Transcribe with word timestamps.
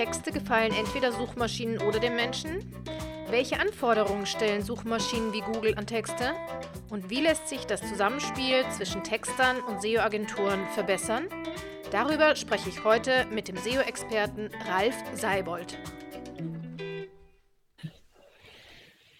Texte 0.00 0.32
gefallen 0.32 0.72
entweder 0.72 1.12
Suchmaschinen 1.12 1.76
oder 1.82 2.00
dem 2.00 2.16
Menschen? 2.16 2.64
Welche 3.28 3.60
Anforderungen 3.60 4.24
stellen 4.24 4.62
Suchmaschinen 4.62 5.34
wie 5.34 5.42
Google 5.42 5.76
an 5.76 5.86
Texte? 5.86 6.32
Und 6.88 7.10
wie 7.10 7.20
lässt 7.20 7.50
sich 7.50 7.66
das 7.66 7.86
Zusammenspiel 7.86 8.64
zwischen 8.74 9.04
Textern 9.04 9.60
und 9.60 9.82
SEO-Agenturen 9.82 10.66
verbessern? 10.68 11.28
Darüber 11.90 12.34
spreche 12.34 12.70
ich 12.70 12.82
heute 12.82 13.26
mit 13.30 13.48
dem 13.48 13.58
SEO-Experten 13.58 14.48
Ralf 14.70 14.94
Seibold. 15.16 15.76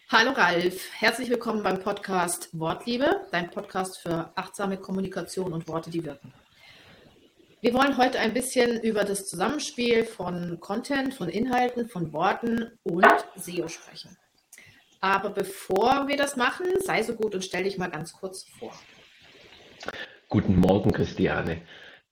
Hallo 0.08 0.30
Ralf, 0.30 0.88
herzlich 0.98 1.28
willkommen 1.28 1.62
beim 1.62 1.80
Podcast 1.80 2.48
Wortliebe, 2.58 3.26
dein 3.32 3.50
Podcast 3.50 3.98
für 3.98 4.32
achtsame 4.34 4.78
Kommunikation 4.78 5.52
und 5.52 5.68
Worte, 5.68 5.90
die 5.90 6.02
wirken. 6.02 6.32
Wir 7.62 7.74
wollen 7.74 7.98
heute 7.98 8.18
ein 8.18 8.32
bisschen 8.32 8.80
über 8.80 9.04
das 9.04 9.28
Zusammenspiel 9.28 10.04
von 10.06 10.60
Content, 10.60 11.12
von 11.12 11.28
Inhalten, 11.28 11.90
von 11.90 12.10
Worten 12.14 12.70
und 12.84 13.04
SEO 13.36 13.68
sprechen. 13.68 14.16
Aber 15.02 15.28
bevor 15.28 16.08
wir 16.08 16.16
das 16.16 16.36
machen, 16.36 16.64
sei 16.82 17.02
so 17.02 17.14
gut 17.14 17.34
und 17.34 17.44
stell 17.44 17.64
dich 17.64 17.76
mal 17.76 17.90
ganz 17.90 18.14
kurz 18.14 18.46
vor. 18.58 18.72
Guten 20.30 20.56
Morgen, 20.56 20.90
Christiane. 20.90 21.60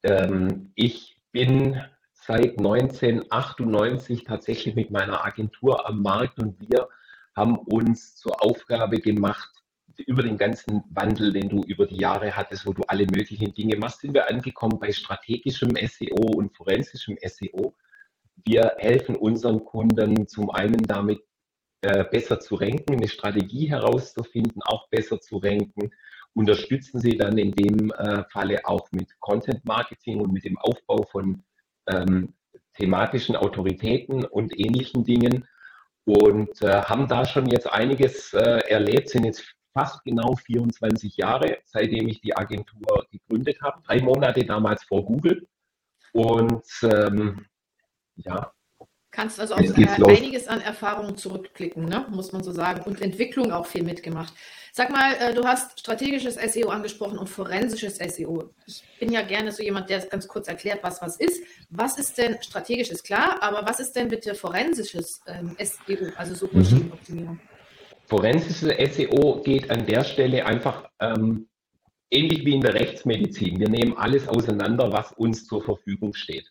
Ähm, 0.02 0.72
ich 0.74 1.18
bin 1.32 1.82
seit 2.12 2.58
1998 2.58 4.24
tatsächlich 4.24 4.74
mit 4.74 4.90
meiner 4.90 5.24
Agentur 5.24 5.88
am 5.88 6.02
Markt 6.02 6.38
und 6.38 6.60
wir 6.60 6.90
haben 7.34 7.56
uns 7.56 8.16
zur 8.16 8.42
Aufgabe 8.44 9.00
gemacht, 9.00 9.57
über 10.06 10.22
den 10.22 10.38
ganzen 10.38 10.84
Wandel, 10.90 11.32
den 11.32 11.48
du 11.48 11.62
über 11.62 11.86
die 11.86 11.98
Jahre 11.98 12.36
hattest, 12.36 12.66
wo 12.66 12.72
du 12.72 12.82
alle 12.86 13.06
möglichen 13.06 13.52
Dinge 13.52 13.76
machst, 13.76 14.00
sind 14.00 14.14
wir 14.14 14.28
angekommen 14.28 14.78
bei 14.78 14.92
strategischem 14.92 15.76
SEO 15.76 16.36
und 16.36 16.56
forensischem 16.56 17.16
SEO. 17.22 17.74
Wir 18.44 18.74
helfen 18.78 19.16
unseren 19.16 19.64
Kunden 19.64 20.28
zum 20.28 20.50
einen 20.50 20.82
damit, 20.82 21.20
äh, 21.82 22.04
besser 22.04 22.40
zu 22.40 22.56
ranken, 22.56 22.94
eine 22.94 23.08
Strategie 23.08 23.68
herauszufinden, 23.68 24.62
auch 24.64 24.88
besser 24.88 25.20
zu 25.20 25.36
ranken, 25.38 25.90
unterstützen 26.34 27.00
sie 27.00 27.16
dann 27.16 27.38
in 27.38 27.52
dem 27.52 27.90
äh, 27.92 28.24
Falle 28.30 28.64
auch 28.64 28.90
mit 28.92 29.18
Content 29.20 29.64
Marketing 29.64 30.20
und 30.20 30.32
mit 30.32 30.44
dem 30.44 30.58
Aufbau 30.58 31.02
von 31.02 31.42
ähm, 31.88 32.34
thematischen 32.74 33.36
Autoritäten 33.36 34.24
und 34.24 34.58
ähnlichen 34.58 35.04
Dingen 35.04 35.46
und 36.04 36.62
äh, 36.62 36.82
haben 36.82 37.06
da 37.08 37.24
schon 37.24 37.46
jetzt 37.46 37.70
einiges 37.70 38.32
äh, 38.32 38.60
erlebt, 38.68 39.10
sind 39.10 39.24
jetzt 39.24 39.44
fast 39.78 40.04
genau 40.04 40.34
24 40.34 41.16
Jahre, 41.16 41.58
seitdem 41.64 42.08
ich 42.08 42.20
die 42.20 42.36
Agentur 42.36 43.06
gegründet 43.12 43.60
habe. 43.62 43.80
Drei 43.86 44.00
Monate 44.00 44.44
damals 44.44 44.82
vor 44.82 45.04
Google. 45.04 45.46
Und 46.12 46.64
ähm, 46.82 47.46
ja. 48.16 48.52
Kannst 49.10 49.38
also 49.40 49.54
auch 49.54 49.58
einiges 49.58 50.48
an 50.48 50.60
Erfahrungen 50.60 51.16
zurückblicken, 51.16 51.84
ne? 51.84 52.06
muss 52.10 52.32
man 52.32 52.42
so 52.42 52.50
sagen. 52.52 52.82
Und 52.82 53.00
Entwicklung 53.00 53.52
auch 53.52 53.66
viel 53.66 53.84
mitgemacht. 53.84 54.32
Sag 54.72 54.90
mal, 54.90 55.14
äh, 55.14 55.32
du 55.32 55.44
hast 55.44 55.80
strategisches 55.80 56.34
SEO 56.34 56.68
angesprochen 56.68 57.18
und 57.18 57.28
forensisches 57.28 57.96
SEO. 57.98 58.50
Ich 58.66 58.82
bin 58.98 59.12
ja 59.12 59.22
gerne 59.22 59.50
so 59.52 59.62
jemand, 59.62 59.88
der 59.90 60.00
ganz 60.06 60.26
kurz 60.28 60.48
erklärt, 60.48 60.80
was 60.82 61.00
was 61.00 61.16
ist. 61.16 61.42
Was 61.70 61.98
ist 61.98 62.18
denn 62.18 62.36
strategisches 62.42 63.02
klar, 63.02 63.42
aber 63.42 63.66
was 63.66 63.80
ist 63.80 63.92
denn 63.92 64.08
bitte 64.08 64.34
forensisches 64.34 65.20
ähm, 65.26 65.56
SEO, 65.58 66.12
also 66.16 66.34
Suchmaschinenoptimierung? 66.34 67.34
Mhm. 67.34 67.57
Forensische 68.08 68.74
SEO 68.90 69.42
geht 69.42 69.70
an 69.70 69.84
der 69.84 70.02
Stelle 70.02 70.46
einfach 70.46 70.88
ähm, 70.98 71.48
ähnlich 72.10 72.44
wie 72.46 72.54
in 72.54 72.62
der 72.62 72.72
Rechtsmedizin. 72.72 73.60
Wir 73.60 73.68
nehmen 73.68 73.98
alles 73.98 74.26
auseinander, 74.28 74.90
was 74.92 75.12
uns 75.12 75.46
zur 75.46 75.62
Verfügung 75.62 76.14
steht. 76.14 76.50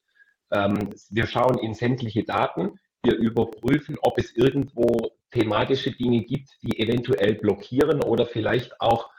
Ähm, 0.52 0.92
wir 1.10 1.26
schauen 1.26 1.58
in 1.58 1.74
sämtliche 1.74 2.24
Daten. 2.24 2.80
Wir 3.04 3.16
überprüfen, 3.18 3.98
ob 4.02 4.20
es 4.20 4.36
irgendwo 4.36 5.12
thematische 5.32 5.92
Dinge 5.92 6.22
gibt, 6.22 6.50
die 6.62 6.80
eventuell 6.80 7.34
blockieren 7.36 8.04
oder 8.04 8.28
vielleicht 8.28 8.80
auch 8.80 9.10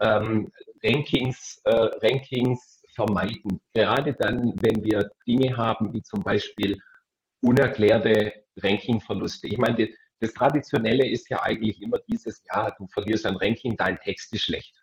ähm, 0.00 0.52
Rankings, 0.84 1.60
äh, 1.64 1.74
Rankings 1.74 2.82
vermeiden. 2.94 3.60
Gerade 3.74 4.14
dann, 4.14 4.54
wenn 4.60 4.84
wir 4.84 5.10
Dinge 5.26 5.56
haben, 5.56 5.92
wie 5.92 6.02
zum 6.02 6.22
Beispiel 6.22 6.78
unerklärte 7.40 8.32
Rankingverluste. 8.56 9.48
Ich 9.48 9.58
meine, 9.58 9.88
das 10.20 10.32
Traditionelle 10.32 11.08
ist 11.08 11.28
ja 11.30 11.42
eigentlich 11.42 11.80
immer 11.82 11.98
dieses, 11.98 12.42
ja, 12.52 12.70
du 12.72 12.86
verlierst 12.88 13.26
ein 13.26 13.36
Ranking, 13.36 13.76
dein 13.76 13.98
Text 13.98 14.32
ist 14.34 14.42
schlecht. 14.42 14.74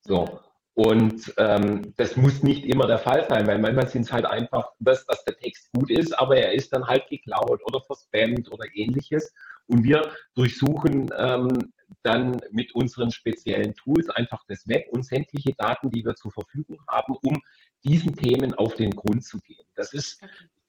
So. 0.00 0.40
Und 0.74 1.34
ähm, 1.36 1.92
das 1.96 2.16
muss 2.16 2.42
nicht 2.42 2.64
immer 2.64 2.86
der 2.86 2.98
Fall 2.98 3.26
sein, 3.28 3.46
weil 3.46 3.58
manchmal 3.58 3.88
sind 3.88 4.02
es 4.02 4.12
halt 4.12 4.24
einfach 4.24 4.72
das, 4.78 5.04
dass 5.04 5.24
der 5.24 5.36
Text 5.36 5.70
gut 5.72 5.90
ist, 5.90 6.18
aber 6.18 6.36
er 6.36 6.52
ist 6.52 6.72
dann 6.72 6.86
halt 6.86 7.08
geklaut 7.08 7.60
oder 7.64 7.80
verspammt 7.82 8.50
oder 8.50 8.64
ähnliches. 8.72 9.32
Und 9.66 9.84
wir 9.84 10.10
durchsuchen 10.34 11.10
ähm, 11.16 11.72
dann 12.02 12.40
mit 12.50 12.74
unseren 12.74 13.10
speziellen 13.10 13.74
Tools 13.74 14.08
einfach 14.10 14.42
das 14.48 14.66
Web 14.68 14.86
und 14.90 15.04
sämtliche 15.04 15.52
Daten, 15.54 15.90
die 15.90 16.04
wir 16.04 16.14
zur 16.14 16.32
Verfügung 16.32 16.78
haben, 16.88 17.16
um 17.22 17.42
diesen 17.84 18.14
Themen 18.14 18.54
auf 18.54 18.74
den 18.74 18.92
Grund 18.92 19.24
zu 19.24 19.38
gehen. 19.40 19.66
Das 19.74 19.92
ist 19.92 20.22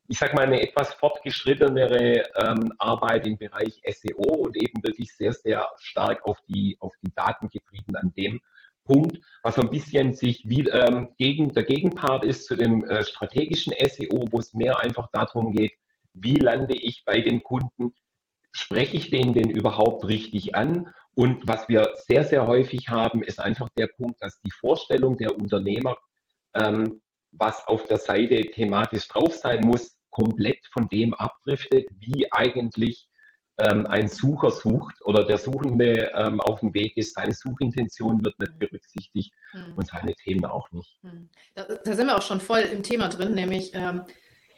ich 0.07 0.17
sage 0.17 0.35
mal, 0.35 0.45
eine 0.45 0.61
etwas 0.61 0.93
fortgeschrittenere 0.93 2.29
ähm, 2.35 2.73
Arbeit 2.77 3.27
im 3.27 3.37
Bereich 3.37 3.81
SEO 3.85 4.33
und 4.35 4.57
eben 4.57 4.83
wirklich 4.83 5.15
sehr, 5.15 5.33
sehr 5.33 5.69
stark 5.77 6.25
auf 6.25 6.39
die, 6.47 6.77
auf 6.79 6.93
die 7.03 7.13
Daten 7.15 7.49
getrieben 7.49 7.95
an 7.95 8.13
dem 8.17 8.41
Punkt, 8.83 9.19
was 9.43 9.55
so 9.55 9.61
ein 9.61 9.69
bisschen 9.69 10.13
sich 10.13 10.47
wie 10.47 10.67
ähm, 10.67 11.09
gegen, 11.17 11.53
der 11.53 11.63
Gegenpart 11.63 12.25
ist 12.25 12.45
zu 12.45 12.55
dem 12.55 12.83
äh, 12.83 13.03
strategischen 13.03 13.73
SEO, 13.73 14.27
wo 14.31 14.39
es 14.39 14.53
mehr 14.53 14.79
einfach 14.79 15.07
darum 15.11 15.53
geht, 15.53 15.73
wie 16.13 16.35
lande 16.35 16.75
ich 16.75 17.03
bei 17.05 17.21
den 17.21 17.43
Kunden, 17.43 17.93
spreche 18.51 18.97
ich 18.97 19.09
den 19.09 19.33
denn 19.33 19.49
überhaupt 19.49 20.05
richtig 20.07 20.55
an? 20.55 20.93
Und 21.13 21.47
was 21.47 21.69
wir 21.69 21.93
sehr, 22.07 22.23
sehr 22.23 22.47
häufig 22.47 22.89
haben, 22.89 23.23
ist 23.23 23.39
einfach 23.39 23.69
der 23.77 23.87
Punkt, 23.87 24.21
dass 24.21 24.41
die 24.41 24.51
Vorstellung 24.51 25.17
der 25.17 25.37
Unternehmer, 25.37 25.97
ähm, 26.53 27.01
was 27.31 27.67
auf 27.67 27.85
der 27.87 27.97
Seite 27.97 28.41
thematisch 28.41 29.07
drauf 29.07 29.33
sein 29.33 29.61
muss, 29.61 29.97
komplett 30.09 30.65
von 30.71 30.87
dem 30.89 31.13
abdriftet, 31.13 31.87
wie 31.99 32.31
eigentlich 32.31 33.07
ähm, 33.57 33.85
ein 33.85 34.07
Sucher 34.07 34.51
sucht 34.51 35.01
oder 35.01 35.25
der 35.25 35.37
Suchende 35.37 36.11
ähm, 36.15 36.41
auf 36.41 36.59
dem 36.59 36.73
Weg 36.73 36.97
ist. 36.97 37.15
Seine 37.15 37.33
Suchintention 37.33 38.23
wird 38.23 38.37
nicht 38.39 38.57
berücksichtigt 38.59 39.33
mhm. 39.53 39.73
und 39.75 39.87
seine 39.87 40.13
Themen 40.15 40.45
auch 40.45 40.71
nicht. 40.71 40.97
Hm. 41.01 41.29
Da, 41.55 41.63
da, 41.63 41.93
sind 41.93 42.07
wir 42.07 42.17
auch 42.17 42.21
schon 42.21 42.41
voll 42.41 42.61
im 42.61 42.83
Thema 42.83 43.09
drin, 43.09 43.33
nämlich 43.33 43.71
ähm, 43.73 44.03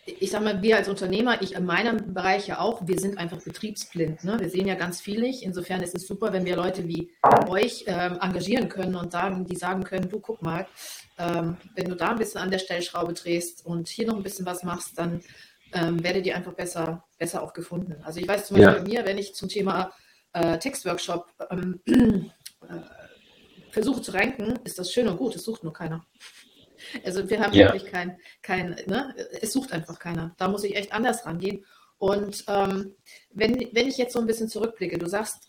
ich 0.06 0.31
sage 0.31 0.44
mal, 0.44 0.62
wir 0.62 0.78
als 0.78 0.90
Unternehmer, 0.90 1.41
ich 1.41 1.56
in 1.56 1.66
meinem 1.66 2.14
Bereich 2.14 2.47
ja 2.47 2.59
auch, 2.59 2.86
wir 2.86 3.00
sind 3.00 3.18
einfach 3.18 3.41
betriebsblind. 3.41 4.24
Ne? 4.24 4.38
Wir 4.40 4.50
sehen 4.50 4.68
ja 4.68 4.75
ganz 4.75 5.00
viel 5.00 5.22
nicht. 5.22 5.44
Insofern 5.44 5.81
ist 5.81 5.96
es 5.96 6.08
super, 6.08 6.34
wenn 6.34 6.46
wir 6.46 6.58
Leute 6.58 6.88
wie 6.88 7.12
euch 7.47 7.86
ähm, 7.88 8.18
engagieren 8.22 8.68
können 8.68 8.96
und 8.96 9.12
sagen, 9.12 9.46
die 9.46 9.56
sagen 9.56 9.84
können, 9.84 10.09
du 10.09 10.19
guck 10.19 10.42
mal, 10.42 10.68
ähm, 11.18 11.58
wenn 11.75 11.88
du 11.88 11.96
da 11.96 12.09
ein 12.09 12.18
bisschen 12.18 12.42
an 12.42 12.52
der 12.52 12.59
Stellschraube 12.59 13.13
drehst 13.13 13.66
und 13.66 13.88
hier 13.88 14.08
noch 14.08 14.18
ein 14.18 14.24
bisschen 14.24 14.46
was 14.46 14.63
machst, 14.63 14.97
dann 14.97 15.22
ähm, 15.72 16.03
werdet 16.03 16.25
ihr 16.25 16.36
einfach 16.36 16.53
besser, 16.53 17.06
besser 17.18 17.42
auch 17.42 17.53
gefunden. 17.53 17.96
Also 18.03 18.19
ich 18.19 18.28
weiß 18.28 18.47
zum 18.47 18.58
Beispiel 18.58 18.74
ja. 18.74 18.80
bei 18.80 18.88
mir, 18.88 19.06
wenn 19.06 19.18
ich 19.18 19.34
zum 19.36 19.47
Thema 19.47 19.94
äh, 20.34 20.58
Textworkshop 20.58 21.28
ähm, 21.50 21.80
äh, 21.88 22.31
versuche 23.72 24.02
zu 24.02 24.13
ranken, 24.13 24.59
ist 24.66 24.78
das 24.80 24.92
schön 24.92 25.08
und 25.08 25.18
gut, 25.18 25.36
es 25.36 25.44
sucht 25.44 25.63
nur 25.63 25.74
keiner. 25.74 26.06
Also 27.04 27.30
wir 27.30 27.40
haben 27.40 27.54
ja. 27.54 27.68
wirklich 27.68 27.92
kein, 27.92 28.18
kein 28.42 28.76
ne? 28.88 29.16
es 29.42 29.54
sucht 29.54 29.72
einfach 29.72 30.00
keiner. 30.00 30.34
Da 30.38 30.48
muss 30.48 30.64
ich 30.64 30.76
echt 30.76 30.94
anders 30.94 31.26
rangehen. 31.26 31.66
Und 31.98 32.44
ähm, 32.48 32.96
wenn, 33.32 33.70
wenn 33.72 33.88
ich 33.88 33.98
jetzt 33.98 34.14
so 34.14 34.20
ein 34.20 34.28
bisschen 34.28 34.50
zurückblicke, 34.50 34.98
du 34.98 35.08
sagst, 35.08 35.48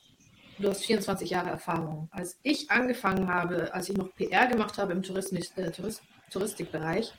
du 0.58 0.68
hast 0.68 0.84
24 0.84 1.30
Jahre 1.30 1.50
Erfahrung. 1.50 2.08
Als 2.12 2.38
ich 2.42 2.70
angefangen 2.70 3.28
habe, 3.28 3.72
als 3.74 3.88
ich 3.88 3.96
noch 3.96 4.14
PR 4.14 4.46
gemacht 4.46 4.78
habe 4.78 4.92
im 4.92 5.02
Tourismus, 5.02 5.50
äh, 5.56 5.70
Tourist, 5.70 6.02
Touristikbereich, 6.30 7.12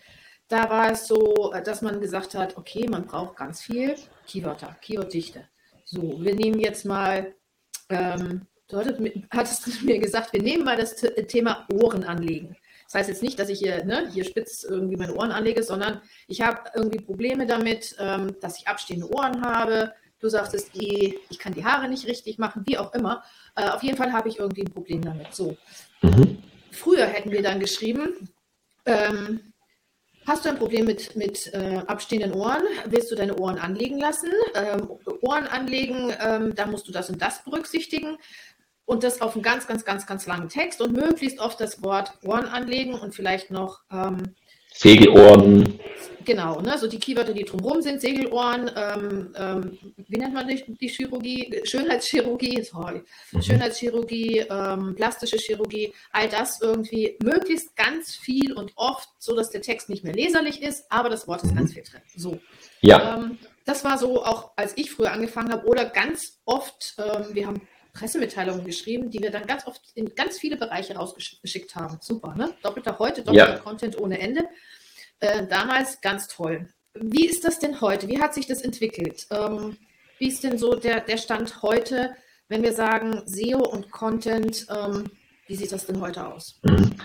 da 0.48 0.70
war 0.70 0.92
es 0.92 1.08
so, 1.08 1.54
dass 1.64 1.82
man 1.82 2.00
gesagt 2.00 2.36
hat, 2.36 2.56
okay, 2.58 2.88
man 2.88 3.06
braucht 3.06 3.36
ganz 3.36 3.62
viel 3.62 3.96
Keywörter, 4.28 4.78
Keyworddichte. 4.82 5.48
So, 5.86 6.24
wir 6.24 6.36
nehmen 6.36 6.60
jetzt 6.60 6.86
mal, 6.86 7.36
ähm, 7.90 8.48
du 8.68 8.78
hattest 9.32 9.68
mir 9.84 10.00
gesagt, 10.00 10.34
wir 10.34 10.42
nehmen 10.42 10.64
mal 10.64 10.78
das 10.78 10.96
Thema 11.28 11.68
Ohren 11.72 12.04
anlegen. 12.04 12.56
Das 12.86 12.96
heißt 12.96 13.10
jetzt 13.10 13.24
nicht, 13.24 13.40
dass 13.40 13.50
ich 13.50 13.60
hier, 13.60 13.84
ne, 13.84 14.10
hier 14.14 14.24
spitz 14.24 14.64
irgendwie 14.64 14.96
meine 14.96 15.16
Ohren 15.16 15.32
anlege, 15.32 15.64
sondern 15.64 16.02
ich 16.28 16.42
habe 16.42 16.70
irgendwie 16.76 17.00
Probleme 17.00 17.46
damit, 17.46 17.96
ähm, 18.00 18.36
dass 18.42 18.60
ich 18.60 18.68
abstehende 18.68 19.12
Ohren 19.12 19.42
habe. 19.44 19.94
Du 20.20 20.30
sagtest, 20.30 20.76
eh, 20.76 21.16
ich 21.30 21.40
kann 21.40 21.54
die 21.54 21.66
Haare 21.66 21.88
nicht 21.90 22.08
richtig 22.08 22.38
machen, 22.38 22.64
wie 22.66 22.78
auch 22.78 22.94
immer. 22.94 23.24
Äh, 23.56 23.70
auf 23.70 23.84
jeden 23.84 23.98
Fall 23.98 24.14
habe 24.14 24.30
ich 24.30 24.40
irgendwie 24.40 24.62
ein 24.62 24.72
Problem 24.72 25.02
damit. 25.04 25.34
So. 25.34 25.58
Mhm. 26.02 26.38
Früher 26.72 27.06
hätten 27.06 27.32
wir 27.32 27.42
dann 27.42 27.60
geschrieben, 27.60 28.30
ähm, 28.86 29.54
Hast 30.28 30.44
du 30.44 30.50
ein 30.50 30.58
Problem 30.58 30.86
mit, 30.86 31.16
mit 31.16 31.54
äh, 31.54 31.84
abstehenden 31.86 32.34
Ohren? 32.34 32.64
Willst 32.88 33.12
du 33.12 33.16
deine 33.16 33.38
Ohren 33.38 33.60
anlegen 33.60 34.00
lassen? 34.00 34.32
Ähm, 34.56 34.90
Ohren 35.22 35.46
anlegen, 35.46 36.12
ähm, 36.20 36.56
da 36.56 36.66
musst 36.66 36.88
du 36.88 36.92
das 36.92 37.12
und 37.12 37.22
das 37.22 37.44
berücksichtigen. 37.44 38.18
Und 38.86 39.04
das 39.04 39.22
auf 39.22 39.34
einen 39.34 39.44
ganz, 39.44 39.68
ganz, 39.68 39.84
ganz, 39.84 40.06
ganz 40.06 40.28
langen 40.28 40.50
Text 40.50 40.80
und 40.80 40.94
möglichst 40.94 41.40
oft 41.40 41.60
das 41.60 41.84
Wort 41.84 42.14
Ohren 42.24 42.46
anlegen 42.46 42.94
und 42.94 43.16
vielleicht 43.16 43.50
noch 43.50 43.82
ähm, 43.92 44.36
Segelohren. 44.78 45.80
Genau, 46.26 46.60
ne, 46.60 46.78
so 46.78 46.88
die 46.88 47.00
Keywörter, 47.00 47.34
die 47.34 47.46
drumherum 47.46 47.82
sind, 47.82 48.02
Segelohren, 48.02 48.70
ähm, 48.76 49.34
ähm, 49.38 49.78
wie 49.96 50.18
nennt 50.18 50.34
man 50.34 50.48
die, 50.48 50.64
die 50.68 50.90
Chirurgie? 50.90 51.62
Schönheitschirurgie, 51.64 52.62
sorry, 52.64 53.04
mhm. 53.32 53.42
Schönheitschirurgie, 53.42 54.40
ähm, 54.50 54.96
plastische 54.96 55.38
Chirurgie, 55.38 55.94
all 56.12 56.28
das 56.28 56.62
irgendwie 56.62 57.16
möglichst 57.24 57.76
ganz 57.76 58.16
viel 58.16 58.54
und 58.54 58.74
oft, 58.76 59.08
so 59.20 59.36
dass 59.36 59.52
der 59.52 59.62
Text 59.62 59.88
nicht 59.88 60.04
mehr 60.04 60.14
leserlich 60.14 60.62
ist, 60.62 60.92
aber 60.92 61.10
das 61.10 61.28
Wort 61.28 61.44
ist 61.44 61.52
mhm. 61.52 61.58
ganz 61.58 61.74
viel 61.74 61.84
drin. 61.84 62.02
So. 62.16 62.40
Ja. 62.82 63.16
Ähm, 63.16 63.38
das 63.64 63.84
war 63.86 63.98
so 63.98 64.26
auch, 64.26 64.52
als 64.58 64.74
ich 64.76 64.92
früher 64.92 65.12
angefangen 65.12 65.52
habe, 65.52 65.68
oder 65.68 65.86
ganz 65.86 66.40
oft, 66.44 66.96
ähm, 66.98 67.34
wir 67.34 67.48
haben 67.48 67.62
Pressemitteilungen 67.96 68.66
geschrieben, 68.66 69.10
die 69.10 69.22
wir 69.22 69.32
dann 69.32 69.48
ganz 69.48 69.66
oft 69.66 69.82
in 69.96 70.14
ganz 70.14 70.38
viele 70.38 70.58
Bereiche 70.58 70.96
rausgeschickt 70.96 71.76
haben. 71.76 71.98
Super, 72.02 72.36
ne? 72.36 72.54
Doppelter 72.62 73.00
heute, 73.00 73.24
doppelter 73.24 73.56
ja. 73.56 73.60
Content 73.60 74.00
ohne 74.00 74.20
Ende. 74.20 74.46
Äh, 75.20 75.48
damals 75.48 76.02
ganz 76.02 76.28
toll. 76.28 76.68
Wie 76.94 77.26
ist 77.26 77.46
das 77.46 77.60
denn 77.60 77.82
heute? 77.82 78.08
Wie 78.08 78.22
hat 78.22 78.34
sich 78.34 78.48
das 78.48 78.62
entwickelt? 78.62 79.26
Ähm, 79.32 79.78
wie 80.20 80.28
ist 80.28 80.44
denn 80.44 80.58
so 80.58 80.76
der, 80.76 81.02
der 81.02 81.18
Stand 81.18 81.62
heute, 81.62 82.12
wenn 82.48 82.64
wir 82.64 82.74
sagen 82.74 83.24
SEO 83.26 83.60
und 83.60 83.92
Content? 83.92 84.68
Ähm, 84.70 85.10
wie 85.48 85.56
sieht 85.56 85.72
das 85.72 85.86
denn 85.86 86.02
heute 86.02 86.26
aus? 86.26 86.60
Mhm. 86.64 86.96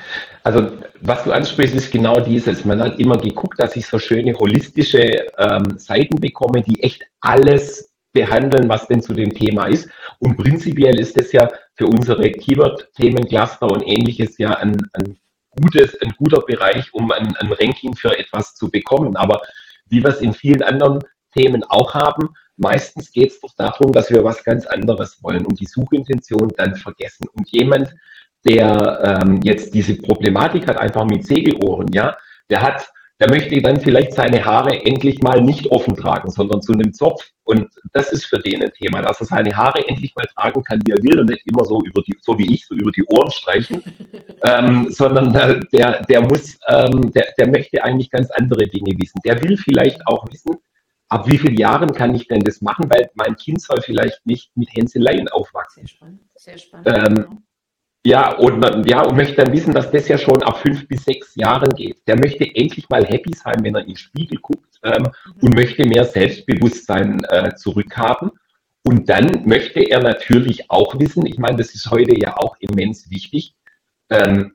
Also, 0.42 0.78
was 1.00 1.24
du 1.24 1.32
ansprichst, 1.32 1.74
ist 1.74 1.90
genau 1.90 2.20
dieses. 2.20 2.64
Man 2.64 2.80
hat 2.80 2.98
immer 2.98 3.18
geguckt, 3.18 3.60
dass 3.60 3.76
ich 3.76 3.86
so 3.86 3.98
schöne 3.98 4.34
holistische 4.34 5.26
ähm, 5.38 5.78
Seiten 5.78 6.20
bekomme, 6.20 6.62
die 6.62 6.82
echt 6.82 7.04
alles 7.20 7.89
behandeln, 8.12 8.68
was 8.68 8.86
denn 8.88 9.02
zu 9.02 9.14
dem 9.14 9.32
Thema 9.34 9.66
ist. 9.66 9.88
Und 10.18 10.36
prinzipiell 10.36 10.98
ist 10.98 11.16
es 11.16 11.32
ja 11.32 11.48
für 11.74 11.86
unsere 11.86 12.30
Keyword-Themencluster 12.30 13.70
und 13.70 13.82
ähnliches 13.86 14.38
ja 14.38 14.50
ein, 14.54 14.76
ein 14.92 15.16
gutes, 15.50 16.00
ein 16.02 16.12
guter 16.18 16.42
Bereich, 16.42 16.92
um 16.92 17.10
ein, 17.12 17.34
ein 17.36 17.52
Ranking 17.52 17.94
für 17.94 18.18
etwas 18.18 18.54
zu 18.54 18.70
bekommen. 18.70 19.16
Aber 19.16 19.40
wie 19.88 20.02
wir 20.02 20.10
es 20.10 20.20
in 20.20 20.32
vielen 20.32 20.62
anderen 20.62 21.00
Themen 21.34 21.64
auch 21.64 21.94
haben, 21.94 22.30
meistens 22.56 23.10
geht 23.12 23.30
es 23.30 23.40
doch 23.40 23.54
darum, 23.56 23.92
dass 23.92 24.10
wir 24.10 24.22
was 24.22 24.44
ganz 24.44 24.66
anderes 24.66 25.22
wollen 25.22 25.46
und 25.46 25.60
die 25.60 25.66
Suchintention 25.66 26.52
dann 26.56 26.76
vergessen. 26.76 27.26
Und 27.32 27.48
jemand, 27.50 27.94
der 28.44 29.20
ähm, 29.22 29.40
jetzt 29.42 29.74
diese 29.74 29.96
Problematik 29.96 30.66
hat, 30.66 30.78
einfach 30.78 31.04
mit 31.04 31.26
Segelohren, 31.26 31.88
ja, 31.92 32.16
der 32.48 32.62
hat 32.62 32.90
der 33.20 33.28
möchte 33.28 33.60
dann 33.60 33.80
vielleicht 33.80 34.14
seine 34.14 34.42
Haare 34.44 34.82
endlich 34.84 35.20
mal 35.20 35.42
nicht 35.42 35.66
offen 35.66 35.94
tragen, 35.94 36.30
sondern 36.30 36.62
zu 36.62 36.72
einem 36.72 36.94
Zopf. 36.94 37.22
Und 37.44 37.68
das 37.92 38.12
ist 38.12 38.24
für 38.24 38.38
den 38.38 38.62
ein 38.62 38.72
Thema, 38.72 39.02
dass 39.02 39.20
er 39.20 39.26
seine 39.26 39.54
Haare 39.54 39.86
endlich 39.86 40.14
mal 40.16 40.26
tragen 40.34 40.64
kann, 40.64 40.80
wie 40.86 40.92
er 40.92 41.02
will 41.02 41.20
und 41.20 41.28
nicht 41.28 41.46
immer 41.46 41.64
so 41.64 41.82
über 41.84 42.00
die, 42.02 42.16
so 42.22 42.38
wie 42.38 42.54
ich, 42.54 42.66
so 42.66 42.74
über 42.74 42.90
die 42.90 43.04
Ohren 43.04 43.30
streichen, 43.30 43.82
ähm, 44.42 44.86
sondern 44.90 45.32
der, 45.72 46.02
der 46.04 46.20
muss, 46.22 46.58
ähm, 46.68 47.12
der, 47.12 47.26
der 47.36 47.48
möchte 47.48 47.84
eigentlich 47.84 48.10
ganz 48.10 48.30
andere 48.30 48.66
Dinge 48.66 48.96
wissen. 48.98 49.20
Der 49.24 49.42
will 49.42 49.58
vielleicht 49.58 50.06
auch 50.06 50.24
wissen, 50.30 50.56
ab 51.10 51.28
wie 51.28 51.36
vielen 51.36 51.56
Jahren 51.56 51.92
kann 51.92 52.14
ich 52.14 52.26
denn 52.26 52.40
das 52.40 52.62
machen, 52.62 52.88
weil 52.88 53.10
mein 53.14 53.36
Kind 53.36 53.60
soll 53.60 53.82
vielleicht 53.82 54.24
nicht 54.24 54.50
mit 54.56 54.72
Hänseleien 54.72 55.28
aufwachsen. 55.28 55.86
Sehr 55.86 55.88
spannend. 55.88 56.20
Sehr 56.36 56.58
spannend. 56.58 56.88
Ähm, 56.88 57.14
genau. 57.14 57.42
Ja, 58.04 58.34
und, 58.36 58.88
ja, 58.88 59.02
und 59.02 59.16
möchte 59.16 59.44
dann 59.44 59.52
wissen, 59.52 59.74
dass 59.74 59.90
das 59.90 60.08
ja 60.08 60.16
schon 60.16 60.42
ab 60.42 60.60
fünf 60.60 60.88
bis 60.88 61.04
sechs 61.04 61.34
Jahren 61.36 61.68
geht. 61.70 61.98
Der 62.06 62.18
möchte 62.18 62.44
endlich 62.44 62.88
mal 62.88 63.04
happy 63.04 63.34
sein, 63.34 63.62
wenn 63.62 63.74
er 63.74 63.82
in 63.82 63.88
den 63.88 63.96
Spiegel 63.96 64.38
guckt 64.38 64.78
ähm, 64.82 65.02
mhm. 65.02 65.42
und 65.42 65.54
möchte 65.54 65.84
mehr 65.84 66.04
Selbstbewusstsein 66.06 67.22
äh, 67.24 67.54
zurückhaben. 67.56 68.30
Und 68.84 69.10
dann 69.10 69.46
möchte 69.46 69.80
er 69.80 70.02
natürlich 70.02 70.70
auch 70.70 70.98
wissen, 70.98 71.26
ich 71.26 71.38
meine, 71.38 71.58
das 71.58 71.74
ist 71.74 71.90
heute 71.90 72.18
ja 72.18 72.38
auch 72.38 72.56
immens 72.60 73.10
wichtig, 73.10 73.54
ähm, 74.08 74.54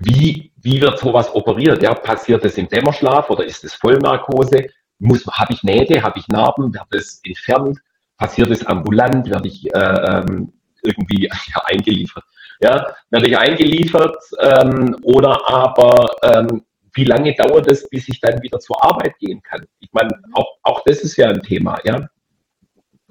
wie, 0.00 0.50
wie 0.56 0.80
wird 0.80 0.98
sowas 0.98 1.32
operiert? 1.34 1.82
Ja, 1.82 1.94
passiert 1.94 2.44
das 2.44 2.56
im 2.56 2.68
Dämmerschlaf 2.68 3.30
oder 3.30 3.44
ist 3.44 3.62
es 3.64 3.74
Vollnarkose? 3.74 4.66
Muss, 4.98 5.26
habe 5.26 5.52
ich 5.52 5.62
Nähte, 5.62 6.02
habe 6.02 6.18
ich 6.18 6.26
Narben, 6.28 6.74
wird 6.74 6.86
es 6.90 7.20
entfernt? 7.24 7.78
Passiert 8.16 8.50
es 8.50 8.66
ambulant? 8.66 9.30
Werde 9.30 9.46
ich 9.46 9.72
äh, 9.72 9.78
ähm, 9.78 10.52
irgendwie 10.82 11.24
ja, 11.54 11.62
eingeliefert? 11.66 12.24
Ja, 12.62 12.94
werde 13.08 13.28
ich 13.28 13.38
eingeliefert 13.38 14.16
ähm, 14.38 14.96
oder 15.02 15.48
aber 15.48 16.14
ähm, 16.22 16.62
wie 16.92 17.04
lange 17.04 17.34
dauert 17.34 17.70
es, 17.70 17.88
bis 17.88 18.08
ich 18.08 18.20
dann 18.20 18.42
wieder 18.42 18.58
zur 18.58 18.82
Arbeit 18.84 19.18
gehen 19.18 19.42
kann? 19.42 19.66
Ich 19.78 19.90
meine, 19.92 20.10
auch, 20.34 20.58
auch 20.62 20.82
das 20.84 21.00
ist 21.00 21.16
ja 21.16 21.28
ein 21.28 21.42
Thema, 21.42 21.78
ja. 21.84 22.08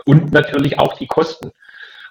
Und 0.05 0.31
natürlich 0.31 0.77
auch 0.77 0.93
die 0.97 1.07
Kosten. 1.07 1.51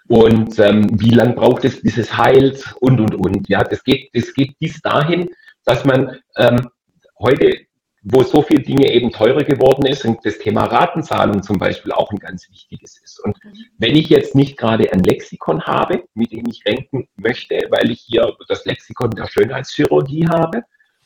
Und 0.09 0.59
ähm, 0.59 0.89
wie 0.99 1.11
lange 1.11 1.35
braucht 1.35 1.65
es, 1.65 1.83
bis 1.83 1.99
es 1.99 2.17
heilt 2.17 2.75
und 2.81 3.01
und 3.01 3.15
und. 3.15 3.49
Ja, 3.49 3.63
das 3.63 3.85
geht, 3.85 4.11
das 4.15 4.33
geht 4.33 4.59
bis 4.59 4.81
dahin, 4.81 5.29
dass 5.65 5.85
man 5.85 6.19
ähm, 6.37 6.71
heute 7.19 7.68
wo 8.03 8.23
so 8.23 8.43
viele 8.43 8.63
Dinge 8.63 8.91
eben 8.93 9.11
teurer 9.11 9.43
geworden 9.43 9.87
ist 9.87 10.05
und 10.05 10.25
das 10.25 10.39
Thema 10.39 10.65
Ratenzahlung 10.65 11.43
zum 11.43 11.59
Beispiel 11.59 11.93
auch 11.93 12.11
ein 12.11 12.19
ganz 12.19 12.49
wichtiges 12.51 13.01
ist. 13.03 13.21
Und 13.25 13.37
mhm. 13.45 13.53
wenn 13.79 13.97
ich 13.97 14.09
jetzt 14.09 14.35
nicht 14.35 14.57
gerade 14.57 14.93
ein 14.93 15.03
Lexikon 15.03 15.63
habe, 15.63 16.05
mit 16.15 16.33
dem 16.33 16.47
ich 16.49 16.65
renken 16.65 17.09
möchte, 17.17 17.61
weil 17.71 17.91
ich 17.91 18.01
hier 18.01 18.33
das 18.49 18.65
Lexikon 18.65 19.11
der 19.11 19.29
Schönheitschirurgie 19.29 20.29
habe 20.29 20.63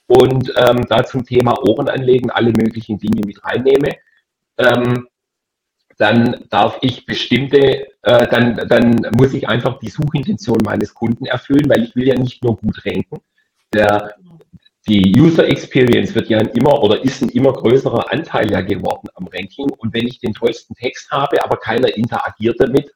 und 0.06 0.52
ähm, 0.56 0.86
da 0.88 1.04
zum 1.04 1.24
Thema 1.24 1.62
Ohren 1.66 1.88
anlegen 1.88 2.30
alle 2.30 2.52
möglichen 2.52 2.98
Dinge 2.98 3.22
mit 3.24 3.42
reinnehme, 3.44 3.96
ähm, 4.58 5.08
dann 5.98 6.44
darf 6.50 6.78
ich 6.82 7.06
bestimmte, 7.06 7.86
äh, 8.02 8.26
dann, 8.28 8.56
dann 8.68 9.06
muss 9.16 9.34
ich 9.34 9.48
einfach 9.48 9.78
die 9.78 9.90
Suchintention 9.90 10.58
meines 10.64 10.94
Kunden 10.94 11.26
erfüllen, 11.26 11.68
weil 11.68 11.84
ich 11.84 11.94
will 11.94 12.08
ja 12.08 12.14
nicht 12.14 12.42
nur 12.42 12.56
gut 12.56 12.84
renken. 12.84 13.18
Der, 13.72 14.14
die 14.88 15.18
User 15.18 15.46
Experience 15.48 16.14
wird 16.14 16.28
ja 16.28 16.38
ein 16.38 16.48
immer 16.48 16.82
oder 16.82 17.04
ist 17.04 17.22
ein 17.22 17.28
immer 17.28 17.52
größerer 17.52 18.12
Anteil 18.12 18.50
ja 18.50 18.60
geworden 18.62 19.08
am 19.14 19.28
Ranking. 19.28 19.70
Und 19.70 19.94
wenn 19.94 20.08
ich 20.08 20.18
den 20.18 20.34
tollsten 20.34 20.74
Text 20.74 21.10
habe, 21.10 21.42
aber 21.44 21.56
keiner 21.56 21.96
interagiert 21.96 22.56
damit, 22.58 22.92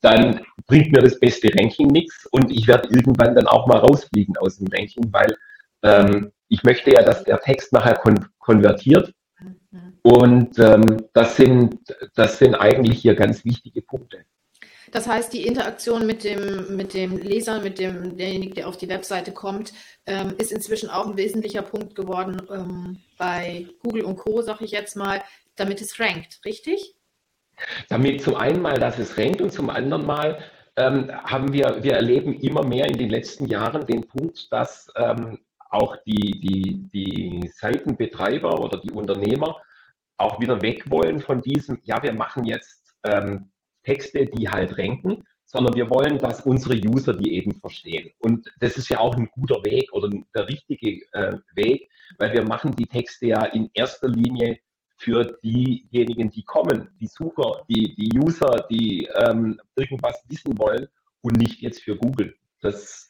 dann 0.00 0.40
bringt 0.66 0.92
mir 0.92 1.02
das 1.02 1.18
beste 1.18 1.50
Ranking 1.54 1.88
nichts 1.88 2.26
und 2.26 2.50
ich 2.50 2.66
werde 2.68 2.88
irgendwann 2.88 3.34
dann 3.34 3.46
auch 3.46 3.66
mal 3.66 3.78
rausfliegen 3.78 4.36
aus 4.38 4.58
dem 4.58 4.68
Ranking, 4.68 5.12
weil 5.12 5.36
ähm, 5.82 6.32
ich 6.48 6.62
möchte 6.62 6.92
ja, 6.92 7.02
dass 7.02 7.24
der 7.24 7.40
Text 7.40 7.72
nachher 7.72 7.94
kon 7.94 8.26
konvertiert. 8.38 9.12
Mhm. 9.40 9.98
Und 10.02 10.58
ähm, 10.58 11.08
das, 11.12 11.36
sind, 11.36 11.78
das 12.14 12.38
sind 12.38 12.54
eigentlich 12.54 13.00
hier 13.00 13.14
ganz 13.14 13.44
wichtige 13.44 13.82
Punkte. 13.82 14.24
Das 14.92 15.06
heißt, 15.06 15.32
die 15.32 15.46
Interaktion 15.46 16.06
mit 16.06 16.24
dem, 16.24 16.76
mit 16.76 16.94
dem 16.94 17.18
Leser, 17.18 17.60
mit 17.60 17.78
dem 17.78 18.16
derjenige, 18.16 18.54
der 18.54 18.68
auf 18.68 18.76
die 18.76 18.88
Webseite 18.88 19.32
kommt, 19.32 19.72
ähm, 20.06 20.34
ist 20.38 20.52
inzwischen 20.52 20.90
auch 20.90 21.06
ein 21.06 21.16
wesentlicher 21.16 21.62
Punkt 21.62 21.94
geworden 21.94 22.42
ähm, 22.50 22.98
bei 23.16 23.66
Google 23.82 24.04
und 24.04 24.16
Co., 24.16 24.42
sage 24.42 24.64
ich 24.64 24.70
jetzt 24.70 24.96
mal, 24.96 25.22
damit 25.56 25.80
es 25.80 25.98
rankt, 26.00 26.40
richtig? 26.44 26.94
Damit 27.88 28.22
zum 28.22 28.36
einen 28.36 28.62
mal, 28.62 28.78
dass 28.78 28.98
es 28.98 29.18
rankt 29.18 29.40
und 29.40 29.52
zum 29.52 29.68
anderen 29.70 30.06
mal 30.06 30.38
ähm, 30.76 31.10
haben 31.10 31.52
wir, 31.52 31.82
wir 31.82 31.94
erleben 31.94 32.34
immer 32.40 32.64
mehr 32.64 32.86
in 32.86 32.96
den 32.96 33.10
letzten 33.10 33.46
Jahren 33.46 33.84
den 33.86 34.06
Punkt, 34.06 34.52
dass 34.52 34.88
ähm, 34.96 35.38
auch 35.70 35.96
die, 36.06 36.40
die, 36.40 36.88
die 36.92 37.50
Seitenbetreiber 37.54 38.60
oder 38.60 38.78
die 38.78 38.92
Unternehmer 38.92 39.60
auch 40.16 40.40
wieder 40.40 40.62
weg 40.62 40.90
wollen 40.90 41.20
von 41.20 41.42
diesem, 41.42 41.80
ja, 41.82 42.02
wir 42.02 42.12
machen 42.12 42.44
jetzt 42.44 42.94
ähm, 43.04 43.50
Texte, 43.88 44.26
die 44.26 44.48
halt 44.48 44.76
ranken, 44.76 45.24
sondern 45.46 45.74
wir 45.74 45.88
wollen, 45.88 46.18
dass 46.18 46.42
unsere 46.42 46.76
User 46.76 47.14
die 47.14 47.32
eben 47.34 47.54
verstehen. 47.54 48.10
Und 48.18 48.52
das 48.60 48.76
ist 48.76 48.90
ja 48.90 48.98
auch 49.00 49.16
ein 49.16 49.30
guter 49.30 49.64
Weg 49.64 49.90
oder 49.94 50.10
der 50.34 50.46
richtige 50.46 51.06
äh, 51.12 51.38
Weg, 51.54 51.88
weil 52.18 52.34
wir 52.34 52.44
machen 52.44 52.76
die 52.76 52.86
Texte 52.86 53.26
ja 53.28 53.44
in 53.46 53.70
erster 53.72 54.08
Linie 54.08 54.58
für 54.98 55.38
diejenigen, 55.42 56.30
die 56.30 56.42
kommen, 56.42 56.88
die 57.00 57.06
Sucher, 57.06 57.64
die, 57.68 57.94
die 57.94 58.18
User, 58.18 58.66
die 58.70 59.08
ähm, 59.14 59.58
irgendwas 59.74 60.22
wissen 60.28 60.58
wollen 60.58 60.86
und 61.22 61.38
nicht 61.38 61.62
jetzt 61.62 61.82
für 61.82 61.96
Google. 61.96 62.34
Das 62.60 63.08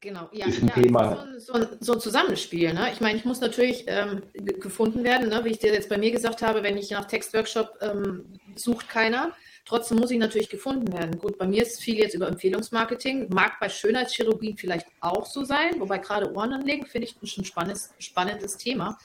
Genau, 0.00 0.28
ja, 0.30 0.46
ist 0.46 0.62
ein 0.62 0.68
ja, 0.68 0.74
Thema. 0.74 1.26
So, 1.38 1.54
so, 1.54 1.66
so, 1.80 1.92
ein 1.94 2.00
Zusammenspiel. 2.00 2.72
Ne? 2.72 2.92
Ich 2.92 3.00
meine, 3.00 3.18
ich 3.18 3.24
muss 3.24 3.40
natürlich 3.40 3.84
ähm, 3.88 4.22
gefunden 4.34 5.02
werden, 5.04 5.30
ne? 5.30 5.44
wie 5.44 5.50
ich 5.50 5.58
dir 5.58 5.72
jetzt 5.72 5.88
bei 5.88 5.98
mir 5.98 6.12
gesagt 6.12 6.42
habe, 6.42 6.62
wenn 6.62 6.76
ich 6.76 6.90
nach 6.90 7.06
Textworkshop 7.06 7.78
ähm, 7.80 8.38
sucht 8.54 8.88
keiner, 8.88 9.32
Trotzdem 9.66 9.98
muss 9.98 10.12
ich 10.12 10.18
natürlich 10.18 10.48
gefunden 10.48 10.92
werden. 10.92 11.18
Gut, 11.18 11.38
bei 11.38 11.46
mir 11.46 11.62
ist 11.62 11.82
viel 11.82 11.98
jetzt 11.98 12.14
über 12.14 12.28
Empfehlungsmarketing. 12.28 13.28
Mag 13.30 13.58
bei 13.58 13.68
Schönheitschirurgien 13.68 14.56
vielleicht 14.56 14.86
auch 15.00 15.26
so 15.26 15.42
sein, 15.42 15.80
wobei 15.80 15.98
gerade 15.98 16.32
Ohren 16.32 16.52
anlegen 16.52 16.86
finde 16.86 17.08
ich 17.08 17.36
ein 17.36 17.44
spannendes, 17.44 17.90
spannendes 17.98 18.56
Thema. 18.56 18.96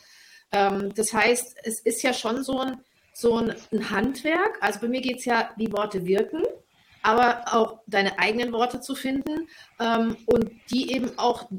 Ähm, 0.51 0.93
das 0.93 1.13
heißt, 1.13 1.57
es 1.63 1.79
ist 1.79 2.03
ja 2.03 2.13
schon 2.13 2.43
so 2.43 2.59
ein, 2.59 2.77
so 3.13 3.37
ein, 3.37 3.55
ein 3.71 3.89
Handwerk. 3.89 4.59
Also 4.61 4.79
bei 4.81 4.87
mir 4.87 5.01
geht 5.01 5.17
es 5.17 5.25
ja, 5.25 5.49
wie 5.57 5.71
Worte 5.71 6.05
wirken, 6.05 6.43
aber 7.01 7.41
auch 7.47 7.79
deine 7.87 8.19
eigenen 8.19 8.51
Worte 8.53 8.81
zu 8.81 8.93
finden 8.93 9.47
ähm, 9.79 10.15
und 10.27 10.51
die 10.69 10.93
eben 10.93 11.17
auch 11.17 11.49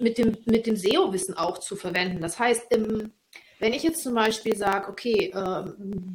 mit 0.00 0.18
dem, 0.18 0.36
mit 0.44 0.66
dem 0.66 0.76
SEO-Wissen 0.76 1.34
auch 1.34 1.58
zu 1.58 1.76
verwenden. 1.76 2.20
Das 2.20 2.40
heißt, 2.40 2.72
im, 2.72 3.12
wenn 3.60 3.72
ich 3.72 3.84
jetzt 3.84 4.02
zum 4.02 4.14
Beispiel 4.14 4.56
sage, 4.56 4.90
okay, 4.90 5.32
äh, 5.32 5.62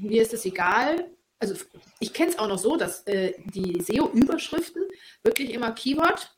mir 0.02 0.22
ist 0.22 0.34
es 0.34 0.44
egal, 0.44 1.10
also 1.44 1.56
ich 2.00 2.14
kenne 2.14 2.32
es 2.32 2.40
auch 2.40 2.48
noch 2.48 2.58
so, 2.58 2.78
dass 2.78 3.06
äh, 3.08 3.34
die 3.54 3.82
SEO-Überschriften 3.82 4.84
wirklich 5.24 5.54
immer 5.54 5.72
Keyword 5.72 6.36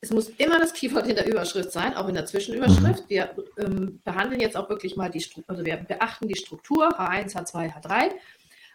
Es 0.00 0.10
muss 0.10 0.28
immer 0.38 0.58
das 0.58 0.72
Keyword 0.72 1.06
in 1.06 1.16
der 1.16 1.26
Überschrift 1.26 1.72
sein, 1.72 1.94
auch 1.94 2.08
in 2.08 2.14
der 2.14 2.26
Zwischenüberschrift. 2.26 3.04
Mhm. 3.04 3.08
Wir 3.08 3.34
ähm, 3.58 4.00
behandeln 4.04 4.40
jetzt 4.40 4.56
auch 4.56 4.68
wirklich 4.68 4.96
mal 4.96 5.10
die 5.10 5.20
Struktur, 5.20 5.50
also 5.50 5.64
wir 5.64 5.76
beachten 5.76 6.28
die 6.28 6.36
Struktur 6.36 6.88
H1, 6.98 7.34
H2, 7.34 7.74
H3. 7.74 8.12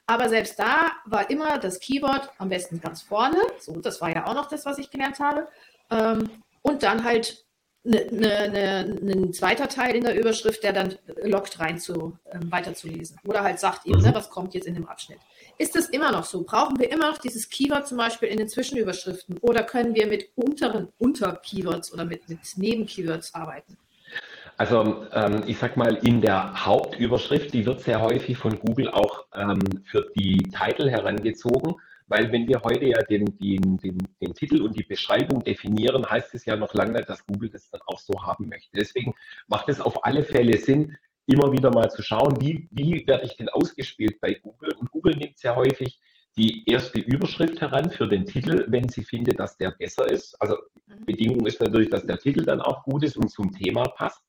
Aber 0.05 0.29
selbst 0.29 0.59
da 0.59 0.91
war 1.05 1.29
immer 1.29 1.57
das 1.57 1.79
Keyword 1.79 2.29
am 2.37 2.49
besten 2.49 2.79
ganz 2.81 3.01
vorne. 3.01 3.37
So, 3.59 3.73
das 3.79 4.01
war 4.01 4.09
ja 4.13 4.27
auch 4.27 4.33
noch 4.33 4.49
das, 4.49 4.65
was 4.65 4.77
ich 4.77 4.91
gelernt 4.91 5.19
habe. 5.19 5.47
Ähm, 5.89 6.29
und 6.61 6.83
dann 6.83 7.03
halt 7.03 7.45
ne, 7.83 8.07
ne, 8.11 8.49
ne, 9.01 9.13
ein 9.13 9.33
zweiter 9.33 9.67
Teil 9.67 9.95
in 9.95 10.03
der 10.03 10.19
Überschrift, 10.19 10.63
der 10.63 10.73
dann 10.73 10.97
lockt 11.23 11.59
rein 11.59 11.79
zu, 11.79 12.17
ähm, 12.31 12.51
weiterzulesen. 12.51 13.19
Oder 13.25 13.43
halt 13.43 13.59
sagt 13.59 13.85
eben, 13.85 14.01
ne, 14.01 14.09
mhm. 14.09 14.15
was 14.15 14.29
kommt 14.29 14.53
jetzt 14.53 14.67
in 14.67 14.75
dem 14.75 14.87
Abschnitt. 14.87 15.19
Ist 15.57 15.75
das 15.75 15.89
immer 15.89 16.11
noch 16.11 16.25
so? 16.25 16.43
Brauchen 16.43 16.79
wir 16.79 16.91
immer 16.91 17.11
noch 17.11 17.17
dieses 17.17 17.49
Keyword 17.49 17.87
zum 17.87 17.97
Beispiel 17.97 18.29
in 18.29 18.37
den 18.37 18.49
Zwischenüberschriften? 18.49 19.37
Oder 19.39 19.63
können 19.63 19.95
wir 19.95 20.07
mit 20.07 20.29
unteren 20.35 20.89
Unter-Keywords 20.97 21.93
oder 21.93 22.05
mit, 22.05 22.27
mit 22.29 22.39
Neben-Keywords 22.55 23.33
arbeiten? 23.33 23.77
Also 24.57 25.05
ähm, 25.13 25.43
ich 25.47 25.57
sag 25.57 25.77
mal, 25.77 25.95
in 26.03 26.21
der 26.21 26.65
Hauptüberschrift, 26.65 27.53
die 27.53 27.65
wird 27.65 27.81
sehr 27.81 28.01
häufig 28.01 28.37
von 28.37 28.59
Google 28.59 28.89
auch 28.89 29.25
ähm, 29.33 29.59
für 29.85 30.11
die 30.15 30.37
Titel 30.37 30.89
herangezogen. 30.89 31.75
Weil 32.07 32.29
wenn 32.33 32.45
wir 32.45 32.61
heute 32.63 32.85
ja 32.85 33.01
den, 33.03 33.37
den, 33.37 33.77
den, 33.77 33.97
den 34.19 34.33
Titel 34.33 34.61
und 34.61 34.77
die 34.77 34.83
Beschreibung 34.83 35.45
definieren, 35.45 36.05
heißt 36.05 36.35
es 36.35 36.43
ja 36.43 36.57
noch 36.57 36.73
lange 36.73 36.91
nicht, 36.91 37.07
dass 37.07 37.25
Google 37.25 37.49
das 37.49 37.69
dann 37.69 37.79
auch 37.85 37.99
so 37.99 38.21
haben 38.21 38.49
möchte. 38.49 38.75
Deswegen 38.75 39.13
macht 39.47 39.69
es 39.69 39.79
auf 39.79 40.03
alle 40.03 40.25
Fälle 40.25 40.57
Sinn, 40.57 40.97
immer 41.31 41.51
wieder 41.51 41.71
mal 41.71 41.89
zu 41.89 42.01
schauen, 42.01 42.39
wie, 42.41 42.67
wie 42.71 43.05
werde 43.07 43.25
ich 43.25 43.35
denn 43.37 43.49
ausgespielt 43.49 44.19
bei 44.19 44.33
Google. 44.35 44.73
Und 44.79 44.91
Google 44.91 45.15
nimmt 45.15 45.37
sehr 45.37 45.55
häufig 45.55 45.99
die 46.37 46.63
erste 46.69 46.99
Überschrift 46.99 47.59
heran 47.59 47.89
für 47.89 48.07
den 48.07 48.25
Titel, 48.25 48.65
wenn 48.69 48.87
sie 48.87 49.03
findet, 49.03 49.39
dass 49.39 49.57
der 49.57 49.71
besser 49.71 50.09
ist. 50.09 50.35
Also 50.41 50.57
mhm. 50.87 51.05
Bedingung 51.05 51.45
ist 51.45 51.61
natürlich, 51.61 51.89
dass 51.89 52.05
der 52.05 52.17
Titel 52.17 52.43
dann 52.43 52.61
auch 52.61 52.83
gut 52.83 53.03
ist 53.03 53.17
und 53.17 53.29
zum 53.29 53.51
Thema 53.51 53.83
passt. 53.83 54.21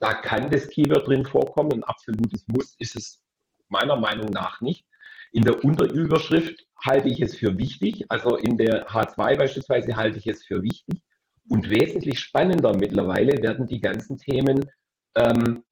Da 0.00 0.14
kann 0.14 0.50
das 0.50 0.68
Keyword 0.68 1.06
drin 1.08 1.26
vorkommen. 1.26 1.72
Ein 1.72 1.84
absolutes 1.84 2.46
Muss 2.48 2.76
ist 2.78 2.96
es 2.96 3.22
meiner 3.68 3.96
Meinung 3.96 4.30
nach 4.30 4.60
nicht. 4.60 4.86
In 5.32 5.42
der 5.42 5.62
Unterüberschrift 5.64 6.64
halte 6.80 7.08
ich 7.08 7.20
es 7.20 7.36
für 7.36 7.58
wichtig. 7.58 8.04
Also 8.08 8.36
in 8.36 8.56
der 8.56 8.88
H2 8.88 9.36
beispielsweise 9.36 9.96
halte 9.96 10.18
ich 10.18 10.26
es 10.26 10.44
für 10.44 10.62
wichtig. 10.62 11.02
Und 11.48 11.70
wesentlich 11.70 12.20
spannender 12.20 12.76
mittlerweile 12.76 13.42
werden 13.42 13.66
die 13.66 13.80
ganzen 13.80 14.18
Themen 14.18 14.70
ähm, 15.16 15.64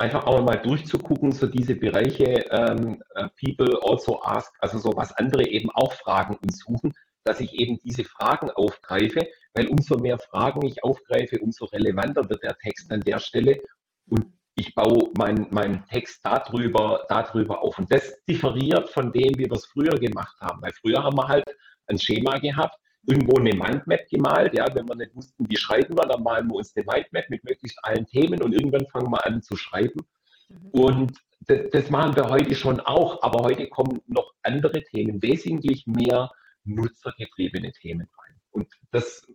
einfach 0.00 0.26
auch 0.26 0.42
mal 0.42 0.56
durchzugucken, 0.56 1.30
so 1.32 1.46
diese 1.46 1.74
Bereiche 1.74 2.46
ähm, 2.50 3.02
äh, 3.14 3.28
People 3.38 3.78
also 3.82 4.22
ask, 4.22 4.52
also 4.58 4.78
so 4.78 4.96
was 4.96 5.12
andere 5.12 5.46
eben 5.46 5.70
auch 5.70 5.92
fragen 5.92 6.36
und 6.42 6.56
suchen, 6.56 6.94
dass 7.24 7.40
ich 7.40 7.52
eben 7.54 7.78
diese 7.84 8.04
Fragen 8.04 8.50
aufgreife, 8.50 9.28
weil 9.54 9.68
umso 9.68 9.98
mehr 9.98 10.18
Fragen 10.18 10.64
ich 10.64 10.82
aufgreife, 10.82 11.38
umso 11.40 11.66
relevanter 11.66 12.28
wird 12.30 12.42
der 12.42 12.56
Text 12.56 12.90
an 12.90 13.00
der 13.00 13.18
Stelle. 13.18 13.60
Und 14.08 14.32
ich 14.54 14.74
baue 14.74 15.10
meinen 15.18 15.46
mein 15.50 15.84
Text 15.86 16.20
darüber, 16.24 17.04
darüber 17.08 17.62
auf. 17.62 17.78
Und 17.78 17.92
das 17.92 18.24
differiert 18.24 18.88
von 18.88 19.12
dem, 19.12 19.38
wie 19.38 19.50
wir 19.50 19.52
es 19.52 19.66
früher 19.66 19.98
gemacht 19.98 20.36
haben. 20.40 20.62
Weil 20.62 20.72
früher 20.72 21.02
haben 21.02 21.16
wir 21.16 21.28
halt 21.28 21.44
ein 21.88 21.98
Schema 21.98 22.38
gehabt, 22.38 22.76
irgendwo 23.06 23.38
eine 23.38 23.54
Mindmap 23.54 24.08
gemalt. 24.08 24.54
Ja, 24.56 24.66
wenn 24.74 24.86
wir 24.86 24.96
nicht 24.96 25.14
wussten, 25.14 25.48
wie 25.48 25.56
schreiben 25.56 25.96
wir, 25.96 26.06
dann 26.06 26.22
malen 26.22 26.48
wir 26.48 26.56
uns 26.56 26.74
eine 26.76 26.84
Mindmap 26.84 27.30
mit 27.30 27.44
möglichst 27.44 27.78
allen 27.82 28.06
Themen 28.06 28.42
und 28.42 28.52
irgendwann 28.52 28.86
fangen 28.86 29.10
wir 29.10 29.24
an 29.26 29.42
zu 29.42 29.56
schreiben. 29.56 30.00
Mhm. 30.48 30.70
Und 30.70 31.18
das, 31.46 31.70
das 31.70 31.90
machen 31.90 32.16
wir 32.16 32.28
heute 32.28 32.54
schon 32.54 32.80
auch, 32.80 33.22
aber 33.22 33.44
heute 33.44 33.68
kommen 33.68 34.00
noch 34.06 34.32
andere 34.42 34.82
Themen, 34.82 35.22
wesentlich 35.22 35.86
mehr 35.86 36.30
nutzergetriebene 36.64 37.72
Themen 37.72 38.08
rein. 38.18 38.40
Und 38.50 38.68
das 38.90 39.26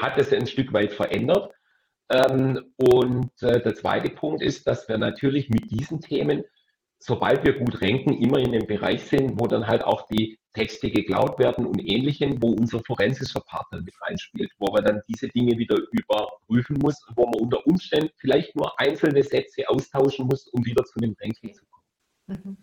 hat 0.00 0.18
es 0.18 0.32
ein 0.32 0.46
Stück 0.46 0.72
weit 0.72 0.92
verändert. 0.92 1.52
Ähm, 2.08 2.72
und 2.76 3.30
äh, 3.42 3.60
der 3.62 3.74
zweite 3.74 4.10
Punkt 4.10 4.42
ist, 4.42 4.66
dass 4.66 4.88
wir 4.88 4.98
natürlich 4.98 5.48
mit 5.48 5.70
diesen 5.70 6.00
Themen, 6.00 6.44
sobald 7.02 7.44
wir 7.44 7.58
gut 7.58 7.82
ranken, 7.82 8.14
immer 8.14 8.38
in 8.38 8.52
dem 8.52 8.66
Bereich 8.66 9.02
sind, 9.04 9.38
wo 9.38 9.46
dann 9.46 9.66
halt 9.66 9.82
auch 9.82 10.06
die 10.06 10.38
Texte 10.54 10.90
geklaut 10.90 11.38
werden 11.38 11.66
und 11.66 11.80
ähnlichem, 11.80 12.40
wo 12.40 12.52
unser 12.52 12.80
forensischer 12.84 13.40
Partner 13.40 13.80
mit 13.80 13.94
reinspielt, 14.02 14.50
wo 14.58 14.72
man 14.72 14.84
dann 14.84 15.00
diese 15.08 15.28
Dinge 15.28 15.58
wieder 15.58 15.76
überprüfen 15.90 16.78
muss 16.78 16.96
und 17.08 17.16
wo 17.16 17.24
man 17.24 17.40
unter 17.40 17.66
Umständen 17.66 18.10
vielleicht 18.18 18.54
nur 18.54 18.78
einzelne 18.78 19.22
Sätze 19.22 19.68
austauschen 19.68 20.26
muss, 20.26 20.46
um 20.48 20.64
wieder 20.64 20.84
zu 20.84 21.00
dem 21.00 21.16
Ranking 21.20 21.54
zu 21.54 21.64
kommen. 21.64 21.82
Mhm. 22.26 22.56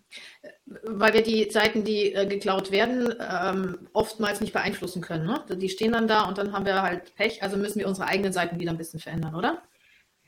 Weil 0.84 1.14
wir 1.14 1.24
die 1.24 1.50
Seiten, 1.50 1.84
die 1.84 2.14
äh, 2.14 2.26
geklaut 2.26 2.72
werden, 2.72 3.14
ähm, 3.20 3.90
oftmals 3.94 4.40
nicht 4.40 4.54
beeinflussen 4.54 5.02
können. 5.02 5.26
Ne? 5.26 5.44
Die 5.58 5.70
stehen 5.70 5.92
dann 5.92 6.08
da 6.08 6.24
und 6.24 6.38
dann 6.38 6.54
haben 6.54 6.66
wir 6.66 6.82
halt 6.82 7.14
Pech, 7.16 7.44
also 7.44 7.58
müssen 7.58 7.80
wir 7.80 7.88
unsere 7.88 8.08
eigenen 8.08 8.32
Seiten 8.32 8.60
wieder 8.60 8.72
ein 8.72 8.78
bisschen 8.78 9.00
verändern, 9.00 9.36
oder? 9.36 9.64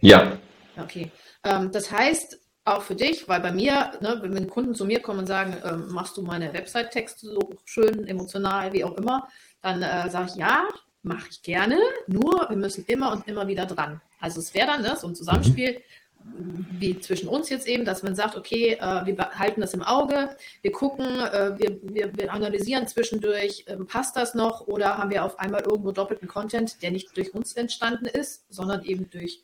Ja. 0.02 0.38
Okay. 0.78 1.12
Ähm, 1.44 1.72
das 1.72 1.92
heißt, 1.92 2.41
auch 2.64 2.82
für 2.84 2.96
dich, 2.96 3.28
weil 3.28 3.40
bei 3.40 3.52
mir, 3.52 3.92
ne, 4.02 4.20
wenn 4.24 4.48
Kunden 4.50 4.76
zu 4.76 4.86
mir 4.86 5.02
kommen 5.02 5.20
und 5.20 5.28
sagen, 5.28 5.58
ähm, 5.66 5.92
machst 5.92 6.18
du 6.18 6.22
meine 6.22 6.54
Website-Texte 6.54 7.28
so 7.28 7.50
schön, 7.66 8.08
emotional, 8.08 8.72
wie 8.74 8.84
auch 8.84 8.96
immer, 8.98 9.28
dann 9.62 9.82
äh, 9.82 10.10
sage 10.10 10.30
ich, 10.32 10.36
ja, 10.36 10.68
mache 11.04 11.28
ich 11.30 11.42
gerne, 11.42 11.80
nur 12.08 12.48
wir 12.50 12.58
müssen 12.58 12.86
immer 12.86 13.12
und 13.12 13.28
immer 13.28 13.48
wieder 13.48 13.66
dran. 13.66 14.00
Also 14.20 14.40
es 14.40 14.54
wäre 14.54 14.68
dann 14.68 14.84
ne, 14.84 14.96
so 14.96 15.08
ein 15.08 15.16
Zusammenspiel, 15.16 15.82
wie 16.24 17.00
zwischen 17.00 17.28
uns 17.28 17.50
jetzt 17.50 17.68
eben, 17.68 17.84
dass 17.84 18.04
man 18.04 18.16
sagt, 18.16 18.36
okay, 18.36 18.78
äh, 18.80 19.06
wir 19.06 19.18
halten 19.40 19.62
das 19.62 19.74
im 19.74 19.82
Auge, 19.82 20.36
wir 20.62 20.72
gucken, 20.72 21.06
äh, 21.06 21.58
wir, 21.58 21.80
wir, 21.82 22.16
wir, 22.16 22.32
analysieren 22.32 22.88
zwischendurch, 22.88 23.64
äh, 23.68 23.78
passt 23.78 24.16
das 24.16 24.36
noch 24.36 24.68
oder 24.68 25.00
haben 25.00 25.10
wir 25.10 25.26
auf 25.26 25.40
einmal 25.40 25.62
irgendwo 25.62 25.92
doppelten 25.92 26.28
Content, 26.28 26.82
der 26.84 26.92
nicht 26.92 27.16
durch 27.18 27.34
uns 27.34 27.54
entstanden 27.54 28.06
ist, 28.06 28.46
sondern 28.54 28.84
eben 28.84 29.10
durch 29.10 29.42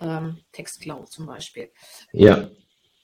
ähm, 0.00 0.38
Textcloud 0.52 1.10
zum 1.10 1.26
Beispiel. 1.26 1.70
Ja. 2.12 2.48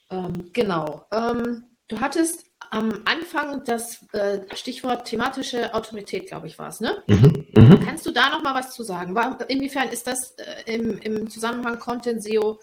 Ähm, 0.09 0.49
genau. 0.53 1.05
Ähm, 1.11 1.65
du 1.87 1.99
hattest 1.99 2.45
am 2.71 3.01
Anfang 3.05 3.63
das 3.65 4.05
äh, 4.13 4.39
Stichwort 4.55 5.05
thematische 5.05 5.73
Autorität, 5.73 6.27
glaube 6.27 6.47
ich, 6.47 6.57
war 6.57 6.69
es, 6.69 6.79
ne? 6.79 7.03
Mhm, 7.07 7.47
mh. 7.55 7.77
Kannst 7.85 8.05
du 8.05 8.11
da 8.11 8.29
noch 8.29 8.41
mal 8.41 8.55
was 8.55 8.73
zu 8.73 8.83
sagen? 8.83 9.15
Inwiefern 9.47 9.89
ist 9.89 10.07
das 10.07 10.31
äh, 10.31 10.73
im, 10.73 10.97
im 10.99 11.29
Zusammenhang 11.29 11.79
Content 11.79 12.23
SEO 12.23 12.59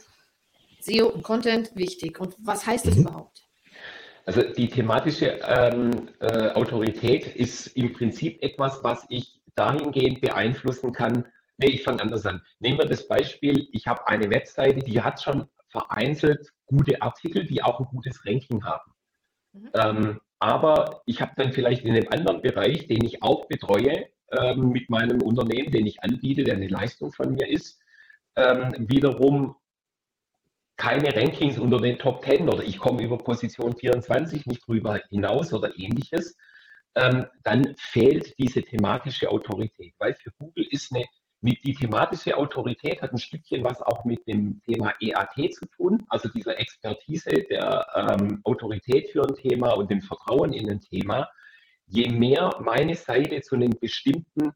SEO 0.81 1.09
und 1.09 1.23
Content 1.23 1.71
wichtig. 1.75 2.21
Und 2.21 2.35
was 2.39 2.67
heißt 2.67 2.87
das 2.87 2.97
mhm. 2.97 3.03
überhaupt? 3.03 3.43
Also 4.27 4.43
die 4.43 4.69
thematische 4.69 5.41
ähm, 5.47 6.09
äh, 6.21 6.51
Autorität 6.51 7.35
ist 7.37 7.69
im 7.69 7.93
Prinzip 7.93 8.43
etwas, 8.43 8.83
was 8.83 9.05
ich 9.09 9.41
dahingehend 9.55 10.21
beeinflussen 10.21 10.93
kann. 10.93 11.27
Nee, 11.61 11.73
ich 11.73 11.83
fange 11.83 12.01
anders 12.01 12.25
an. 12.25 12.43
Nehmen 12.59 12.79
wir 12.79 12.87
das 12.87 13.07
Beispiel, 13.07 13.69
ich 13.73 13.87
habe 13.87 14.09
eine 14.09 14.31
Webseite, 14.31 14.81
die 14.81 15.03
hat 15.03 15.23
schon 15.23 15.47
vereinzelt 15.69 16.51
gute 16.65 17.03
Artikel, 17.03 17.47
die 17.47 17.63
auch 17.63 17.81
ein 17.81 17.87
gutes 17.87 18.25
Ranking 18.25 18.65
haben. 18.65 18.93
Mhm. 19.53 19.71
Ähm, 19.75 20.21
aber 20.39 21.03
ich 21.05 21.21
habe 21.21 21.33
dann 21.37 21.53
vielleicht 21.53 21.85
in 21.85 21.95
einem 21.95 22.09
anderen 22.09 22.41
Bereich, 22.41 22.87
den 22.87 23.05
ich 23.05 23.23
auch 23.23 23.47
betreue, 23.47 24.07
ähm, 24.33 24.71
mit 24.71 24.89
meinem 24.89 25.21
Unternehmen, 25.21 25.71
den 25.71 25.87
ich 25.87 26.03
anbiete, 26.03 26.45
der 26.45 26.55
eine 26.55 26.69
Leistung 26.69 27.13
von 27.13 27.35
mir 27.35 27.47
ist, 27.47 27.79
ähm, 28.37 28.73
wiederum 28.89 29.57
keine 30.79 31.15
Rankings 31.15 31.59
unter 31.59 31.79
den 31.79 31.99
Top 31.99 32.25
10 32.25 32.49
oder 32.49 32.63
ich 32.63 32.79
komme 32.79 33.03
über 33.03 33.19
Position 33.19 33.77
24 33.77 34.47
nicht 34.47 34.67
drüber 34.67 34.99
hinaus 35.11 35.53
oder 35.53 35.79
ähnliches, 35.79 36.39
ähm, 36.95 37.27
dann 37.43 37.75
fehlt 37.77 38.39
diese 38.39 38.63
thematische 38.63 39.29
Autorität. 39.29 39.95
Weil 39.99 40.15
für 40.15 40.31
Google 40.39 40.67
ist 40.71 40.91
eine, 40.95 41.05
die 41.43 41.75
thematische 41.75 42.37
Autorität 42.37 43.01
hat 43.01 43.13
ein 43.13 43.19
Stückchen 43.19 43.65
was 43.65 43.81
auch 43.81 44.05
mit 44.05 44.27
dem 44.27 44.61
Thema 44.63 44.93
EAT 45.01 45.55
zu 45.55 45.67
tun, 45.67 46.05
also 46.09 46.29
dieser 46.29 46.59
Expertise 46.59 47.31
der 47.31 47.87
ähm, 47.95 48.41
Autorität 48.45 49.11
für 49.11 49.23
ein 49.23 49.35
Thema 49.35 49.73
und 49.73 49.91
dem 49.91 50.03
Vertrauen 50.03 50.53
in 50.53 50.71
ein 50.71 50.81
Thema. 50.81 51.29
Je 51.87 52.09
mehr 52.09 52.57
meine 52.61 52.95
Seite 52.95 53.41
zu 53.41 53.57
einem 53.57 53.75
bestimmten 53.81 54.53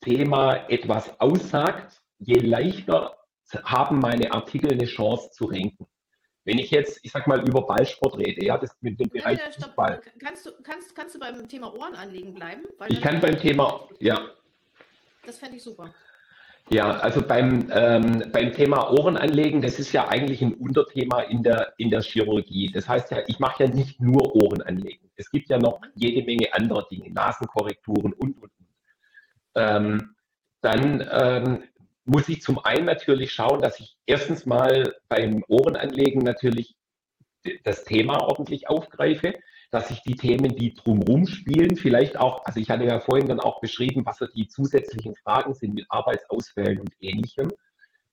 Thema 0.00 0.68
etwas 0.68 1.20
aussagt, 1.20 2.00
je 2.18 2.38
leichter 2.38 3.16
haben 3.64 3.98
meine 3.98 4.32
Artikel 4.32 4.72
eine 4.72 4.86
Chance 4.86 5.30
zu 5.32 5.46
ranken. 5.46 5.86
Wenn 6.44 6.58
ich 6.58 6.70
jetzt, 6.70 7.00
ich 7.02 7.12
sag 7.12 7.26
mal, 7.26 7.46
über 7.46 7.66
Ballsport 7.66 8.16
rede, 8.16 8.44
ja, 8.44 8.56
das 8.56 8.74
mit 8.80 8.98
dem 8.98 9.10
Bereich 9.10 9.38
ja, 9.38 9.50
Fußball. 9.50 10.00
Kannst 10.18 10.46
du, 10.46 10.50
kannst, 10.62 10.96
kannst 10.96 11.14
du 11.14 11.18
beim 11.18 11.46
Thema 11.48 11.74
Ohren 11.74 11.94
anlegen 11.94 12.32
bleiben? 12.32 12.62
ich 12.88 13.00
kann 13.00 13.20
beim 13.20 13.38
Thema, 13.38 13.88
ja. 13.98 14.30
Das 15.24 15.38
fände 15.38 15.56
ich 15.56 15.62
super. 15.62 15.92
Ja, 16.68 16.98
also 16.98 17.20
beim, 17.20 17.68
ähm, 17.72 18.30
beim 18.32 18.52
Thema 18.52 18.90
Ohren 18.92 19.16
anlegen, 19.16 19.60
das 19.60 19.80
ist 19.80 19.92
ja 19.92 20.08
eigentlich 20.08 20.40
ein 20.40 20.54
Unterthema 20.54 21.22
in 21.22 21.42
der, 21.42 21.72
in 21.78 21.90
der 21.90 22.00
Chirurgie. 22.00 22.70
Das 22.72 22.88
heißt 22.88 23.10
ja, 23.10 23.18
ich 23.26 23.40
mache 23.40 23.64
ja 23.64 23.70
nicht 23.70 24.00
nur 24.00 24.34
Ohren 24.36 24.62
anlegen. 24.62 25.10
Es 25.16 25.30
gibt 25.30 25.48
ja 25.48 25.58
noch 25.58 25.80
jede 25.94 26.24
Menge 26.24 26.52
anderer 26.54 26.86
Dinge, 26.88 27.10
Nasenkorrekturen 27.12 28.12
und, 28.12 28.40
und, 28.40 28.42
und. 28.42 28.68
Ähm, 29.56 30.14
dann 30.60 31.08
ähm, 31.10 31.64
muss 32.04 32.28
ich 32.28 32.42
zum 32.42 32.58
einen 32.64 32.86
natürlich 32.86 33.32
schauen, 33.32 33.60
dass 33.60 33.80
ich 33.80 33.96
erstens 34.06 34.46
mal 34.46 34.94
beim 35.08 35.44
Ohrenanlegen 35.48 36.22
natürlich 36.22 36.76
das 37.64 37.84
Thema 37.84 38.20
ordentlich 38.22 38.68
aufgreife, 38.68 39.34
dass 39.70 39.90
ich 39.90 40.02
die 40.02 40.16
Themen, 40.16 40.56
die 40.56 40.74
drumherum 40.74 41.26
spielen, 41.26 41.76
vielleicht 41.76 42.18
auch, 42.18 42.44
also 42.44 42.58
ich 42.58 42.70
hatte 42.70 42.84
ja 42.84 42.98
vorhin 43.00 43.28
dann 43.28 43.40
auch 43.40 43.60
beschrieben, 43.60 44.04
was 44.04 44.18
so 44.18 44.26
die 44.26 44.48
zusätzlichen 44.48 45.14
Fragen 45.14 45.54
sind 45.54 45.74
mit 45.74 45.86
Arbeitsausfällen 45.88 46.80
und 46.80 46.90
ähnlichem, 47.00 47.50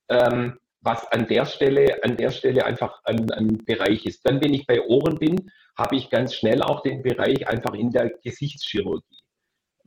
ähm, 0.10 0.60
was 0.82 1.12
an 1.12 1.28
der 1.28 1.46
Stelle, 1.46 2.04
an 2.04 2.16
der 2.16 2.32
Stelle 2.32 2.66
einfach 2.66 3.02
ein, 3.06 3.32
ein 3.32 3.66
Bereich 3.66 4.06
ist. 4.06 4.22
Dann, 4.26 4.42
wenn 4.42 4.54
ich 4.54 4.68
bei 4.68 4.82
Ohren 4.82 5.18
bin, 5.18 5.52
habe 5.76 5.96
ich 5.96 6.10
ganz 6.10 6.36
schnell 6.36 6.62
auch 6.62 6.82
den 6.82 7.02
Bereich 7.02 7.48
einfach 7.48 7.74
in 7.74 7.92
der 7.92 8.12
Gesichtschirurgie. 8.24 9.20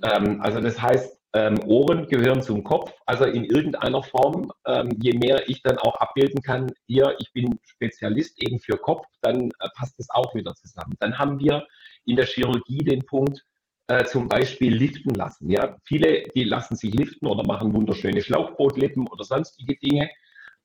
Ähm, 0.03 0.41
also 0.43 0.61
das 0.61 0.83
heißt, 0.83 1.20
ähm, 1.33 1.61
Ohren 1.67 2.09
gehören 2.09 2.43
zum 2.43 2.65
Kopf, 2.65 2.93
also 3.07 3.25
in 3.25 3.45
irgendeiner 3.45 4.03
Form. 4.03 4.53
Ähm, 4.67 4.91
je 5.01 5.15
mehr 5.15 5.49
ich 5.49 5.63
dann 5.63 5.79
auch 5.79 5.97
abbilden 5.97 6.43
kann, 6.43 6.73
hier, 6.87 7.17
ich 7.19 7.33
bin 7.33 7.59
Spezialist 7.65 8.43
eben 8.43 8.59
für 8.59 8.77
Kopf, 8.77 9.07
dann 9.23 9.51
äh, 9.61 9.69
passt 9.77 9.99
es 10.01 10.11
auch 10.11 10.35
wieder 10.35 10.55
zusammen. 10.55 10.95
Dann 10.99 11.19
haben 11.19 11.39
wir 11.39 11.67
in 12.05 12.17
der 12.17 12.27
Chirurgie 12.27 12.79
den 12.79 13.05
Punkt, 13.05 13.45
äh, 13.87 14.05
zum 14.05 14.29
Beispiel 14.29 14.75
liften 14.75 15.15
lassen. 15.15 15.51
Ja, 15.51 15.77
viele, 15.85 16.23
die 16.35 16.45
lassen 16.45 16.77
sich 16.77 16.95
liften 16.95 17.27
oder 17.27 17.45
machen 17.45 17.75
wunderschöne 17.75 18.23
Schlauchbootlippen 18.23 19.09
oder 19.09 19.25
sonstige 19.25 19.77
Dinge 19.77 20.11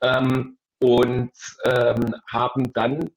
ähm, 0.01 0.57
und 0.79 1.31
ähm, 1.65 2.15
haben 2.27 2.72
dann 2.74 3.10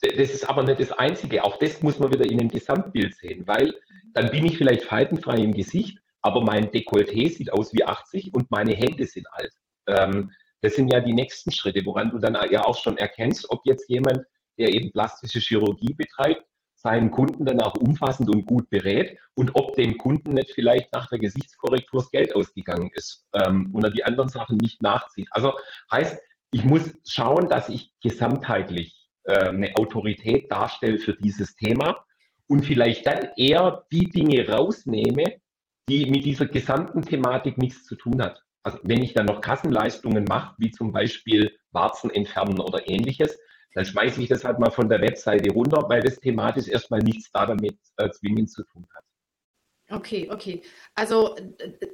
das 0.00 0.30
ist 0.30 0.48
aber 0.48 0.62
nicht 0.62 0.80
das 0.80 0.92
Einzige. 0.92 1.42
Auch 1.42 1.58
das 1.58 1.82
muss 1.82 1.98
man 1.98 2.12
wieder 2.12 2.24
in 2.24 2.38
einem 2.38 2.48
Gesamtbild 2.48 3.16
sehen, 3.16 3.46
weil 3.46 3.74
dann 4.14 4.30
bin 4.30 4.44
ich 4.44 4.58
vielleicht 4.58 4.84
faltenfrei 4.84 5.36
im 5.38 5.54
Gesicht, 5.54 6.01
aber 6.22 6.42
mein 6.42 6.70
Dekolleté 6.70 7.28
sieht 7.30 7.52
aus 7.52 7.72
wie 7.74 7.84
80 7.84 8.32
und 8.34 8.50
meine 8.50 8.74
Hände 8.74 9.06
sind 9.06 9.26
alt. 9.32 9.52
Ähm, 9.86 10.30
das 10.60 10.74
sind 10.76 10.92
ja 10.92 11.00
die 11.00 11.12
nächsten 11.12 11.50
Schritte, 11.50 11.84
woran 11.84 12.10
du 12.10 12.18
dann 12.18 12.38
ja 12.50 12.64
auch 12.64 12.78
schon 12.78 12.96
erkennst, 12.96 13.50
ob 13.50 13.62
jetzt 13.64 13.88
jemand, 13.88 14.20
der 14.58 14.72
eben 14.72 14.92
plastische 14.92 15.40
Chirurgie 15.40 15.94
betreibt, 15.94 16.44
seinen 16.76 17.10
Kunden 17.10 17.44
dann 17.44 17.60
auch 17.60 17.74
umfassend 17.76 18.28
und 18.28 18.46
gut 18.46 18.68
berät 18.68 19.18
und 19.34 19.54
ob 19.54 19.74
dem 19.76 19.98
Kunden 19.98 20.34
nicht 20.34 20.52
vielleicht 20.52 20.92
nach 20.92 21.08
der 21.08 21.18
Gesichtskorrektur 21.18 22.00
das 22.00 22.10
Geld 22.10 22.34
ausgegangen 22.34 22.90
ist 22.94 23.24
ähm, 23.34 23.70
und 23.72 23.84
er 23.84 23.90
die 23.90 24.04
anderen 24.04 24.28
Sachen 24.28 24.56
nicht 24.58 24.82
nachzieht. 24.82 25.28
Also 25.30 25.52
heißt, 25.90 26.20
ich 26.50 26.64
muss 26.64 26.92
schauen, 27.06 27.48
dass 27.48 27.68
ich 27.68 27.92
gesamtheitlich 28.02 29.08
äh, 29.24 29.48
eine 29.48 29.74
Autorität 29.76 30.50
darstelle 30.50 30.98
für 30.98 31.14
dieses 31.14 31.54
Thema 31.54 32.04
und 32.48 32.64
vielleicht 32.64 33.06
dann 33.06 33.30
eher 33.36 33.84
die 33.90 34.10
Dinge 34.10 34.48
rausnehme, 34.48 35.40
die 35.88 36.06
mit 36.06 36.24
dieser 36.24 36.46
gesamten 36.46 37.02
Thematik 37.02 37.58
nichts 37.58 37.84
zu 37.84 37.96
tun 37.96 38.22
hat. 38.22 38.42
Also 38.62 38.78
wenn 38.82 39.02
ich 39.02 39.14
dann 39.14 39.26
noch 39.26 39.40
Kassenleistungen 39.40 40.24
mache, 40.24 40.54
wie 40.58 40.70
zum 40.70 40.92
Beispiel 40.92 41.56
Warzen 41.72 42.10
entfernen 42.10 42.60
oder 42.60 42.88
ähnliches, 42.88 43.38
dann 43.74 43.84
schmeiße 43.84 44.22
ich 44.22 44.28
das 44.28 44.44
halt 44.44 44.58
mal 44.58 44.70
von 44.70 44.88
der 44.88 45.00
Webseite 45.00 45.50
runter, 45.52 45.84
weil 45.88 46.02
das 46.02 46.20
thematisch 46.20 46.68
erstmal 46.68 47.00
nichts 47.00 47.30
da 47.32 47.46
damit 47.46 47.76
äh, 47.96 48.10
zwingend 48.10 48.50
zu 48.50 48.62
tun 48.64 48.86
hat. 48.94 49.04
Okay, 49.90 50.28
okay. 50.30 50.62
Also, 50.94 51.36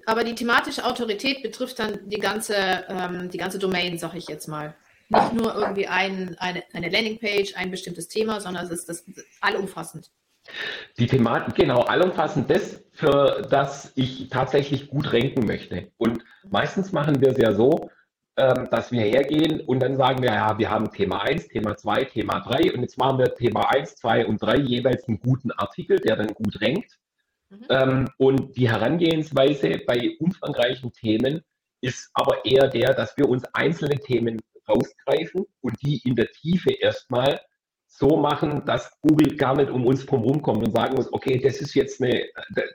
aber 0.06 0.22
die 0.22 0.34
thematische 0.34 0.84
Autorität 0.84 1.42
betrifft 1.42 1.78
dann 1.78 2.08
die 2.08 2.18
ganze, 2.18 2.54
ähm, 2.88 3.30
die 3.30 3.38
ganze 3.38 3.58
Domain, 3.58 3.98
sag 3.98 4.14
ich 4.14 4.28
jetzt 4.28 4.46
mal. 4.46 4.76
Nicht 5.08 5.32
nur 5.32 5.54
irgendwie 5.54 5.86
ein, 5.86 6.36
eine, 6.38 6.62
eine 6.74 6.90
Landingpage, 6.90 7.56
ein 7.56 7.70
bestimmtes 7.70 8.08
Thema, 8.08 8.40
sondern 8.40 8.66
es 8.66 8.70
ist 8.70 8.88
das 8.88 9.04
allumfassend. 9.40 10.10
Die 10.98 11.06
Thematik, 11.06 11.54
genau, 11.54 11.82
allumfassend 11.82 12.50
das, 12.50 12.84
für 12.92 13.42
das 13.50 13.92
ich 13.94 14.28
tatsächlich 14.28 14.88
gut 14.88 15.12
ranken 15.12 15.46
möchte. 15.46 15.92
Und 15.98 16.24
meistens 16.48 16.92
machen 16.92 17.20
wir 17.20 17.28
es 17.28 17.38
ja 17.38 17.52
so, 17.52 17.90
ähm, 18.36 18.68
dass 18.70 18.92
wir 18.92 19.02
hergehen 19.02 19.60
und 19.60 19.80
dann 19.80 19.96
sagen 19.96 20.22
wir, 20.22 20.30
ja, 20.30 20.58
wir 20.58 20.70
haben 20.70 20.92
Thema 20.92 21.22
1, 21.22 21.48
Thema 21.48 21.76
2, 21.76 22.04
Thema 22.04 22.40
3 22.40 22.72
und 22.72 22.82
jetzt 22.82 22.96
machen 22.96 23.18
wir 23.18 23.34
Thema 23.34 23.68
1, 23.70 23.96
2 23.96 24.26
und 24.26 24.40
3 24.40 24.58
jeweils 24.58 25.08
einen 25.08 25.18
guten 25.18 25.50
Artikel, 25.50 25.98
der 25.98 26.16
dann 26.16 26.28
gut 26.28 26.60
rankt. 26.62 26.98
Mhm. 27.50 27.66
Ähm, 27.68 28.08
und 28.16 28.56
die 28.56 28.70
Herangehensweise 28.70 29.80
bei 29.86 30.16
umfangreichen 30.20 30.92
Themen 30.92 31.42
ist 31.80 32.10
aber 32.14 32.44
eher 32.44 32.68
der, 32.68 32.94
dass 32.94 33.16
wir 33.16 33.28
uns 33.28 33.44
einzelne 33.54 33.96
Themen 33.96 34.40
rausgreifen 34.68 35.44
und 35.60 35.82
die 35.82 36.00
in 36.04 36.14
der 36.14 36.30
Tiefe 36.30 36.70
erstmal 36.70 37.40
so 37.88 38.16
machen, 38.16 38.64
dass 38.66 38.90
Google 39.00 39.36
gar 39.36 39.56
nicht 39.56 39.70
um 39.70 39.86
uns 39.86 40.06
drum 40.06 40.42
kommt 40.42 40.64
und 40.64 40.72
sagen 40.72 40.94
muss, 40.94 41.12
okay, 41.12 41.38
das 41.38 41.60
ist 41.60 41.74
jetzt 41.74 42.00
eine, 42.02 42.24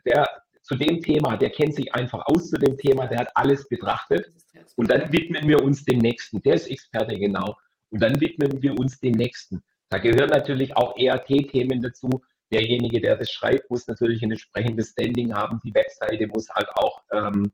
der, 0.05 0.27
zu 0.61 0.75
dem 0.75 1.01
Thema, 1.01 1.37
der 1.37 1.51
kennt 1.51 1.75
sich 1.75 1.93
einfach 1.93 2.25
aus 2.25 2.49
zu 2.49 2.57
dem 2.57 2.77
Thema, 2.77 3.07
der 3.07 3.19
hat 3.19 3.29
alles 3.35 3.67
betrachtet 3.67 4.31
und 4.75 4.89
dann 4.89 5.11
widmen 5.11 5.47
wir 5.47 5.63
uns 5.63 5.85
dem 5.85 5.99
nächsten, 5.99 6.41
der 6.41 6.55
ist 6.55 6.69
Experte 6.69 7.17
genau 7.17 7.55
und 7.89 8.01
dann 8.01 8.19
widmen 8.19 8.61
wir 8.61 8.77
uns 8.77 8.99
dem 8.99 9.13
nächsten. 9.13 9.63
Da 9.89 9.99
gehören 9.99 10.29
natürlich 10.29 10.75
auch 10.75 10.97
ERT-Themen 10.97 11.81
dazu. 11.81 12.09
Derjenige, 12.51 12.99
der 12.99 13.15
das 13.15 13.29
schreibt, 13.29 13.69
muss 13.69 13.87
natürlich 13.87 14.23
ein 14.23 14.31
entsprechendes 14.31 14.89
Standing 14.89 15.33
haben. 15.33 15.59
Die 15.63 15.73
Webseite 15.73 16.27
muss 16.27 16.49
halt 16.49 16.67
auch 16.75 17.01
ähm, 17.11 17.51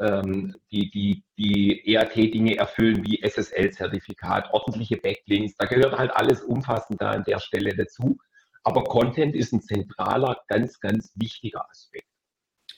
ähm, 0.00 0.54
die, 0.70 0.90
die, 0.90 1.24
die 1.36 1.94
EAT-Dinge 1.94 2.56
erfüllen 2.56 3.04
wie 3.04 3.20
SSL-Zertifikat, 3.22 4.52
ordentliche 4.52 4.96
Backlinks. 4.96 5.54
Da 5.56 5.66
gehört 5.66 5.98
halt 5.98 6.12
alles 6.12 6.42
umfassend 6.42 7.00
da 7.00 7.10
an 7.10 7.24
der 7.24 7.40
Stelle 7.40 7.74
dazu. 7.74 8.18
Aber 8.64 8.84
Content 8.84 9.34
ist 9.34 9.52
ein 9.52 9.62
zentraler, 9.62 10.40
ganz, 10.48 10.78
ganz 10.80 11.12
wichtiger 11.14 11.68
Aspekt. 11.70 12.06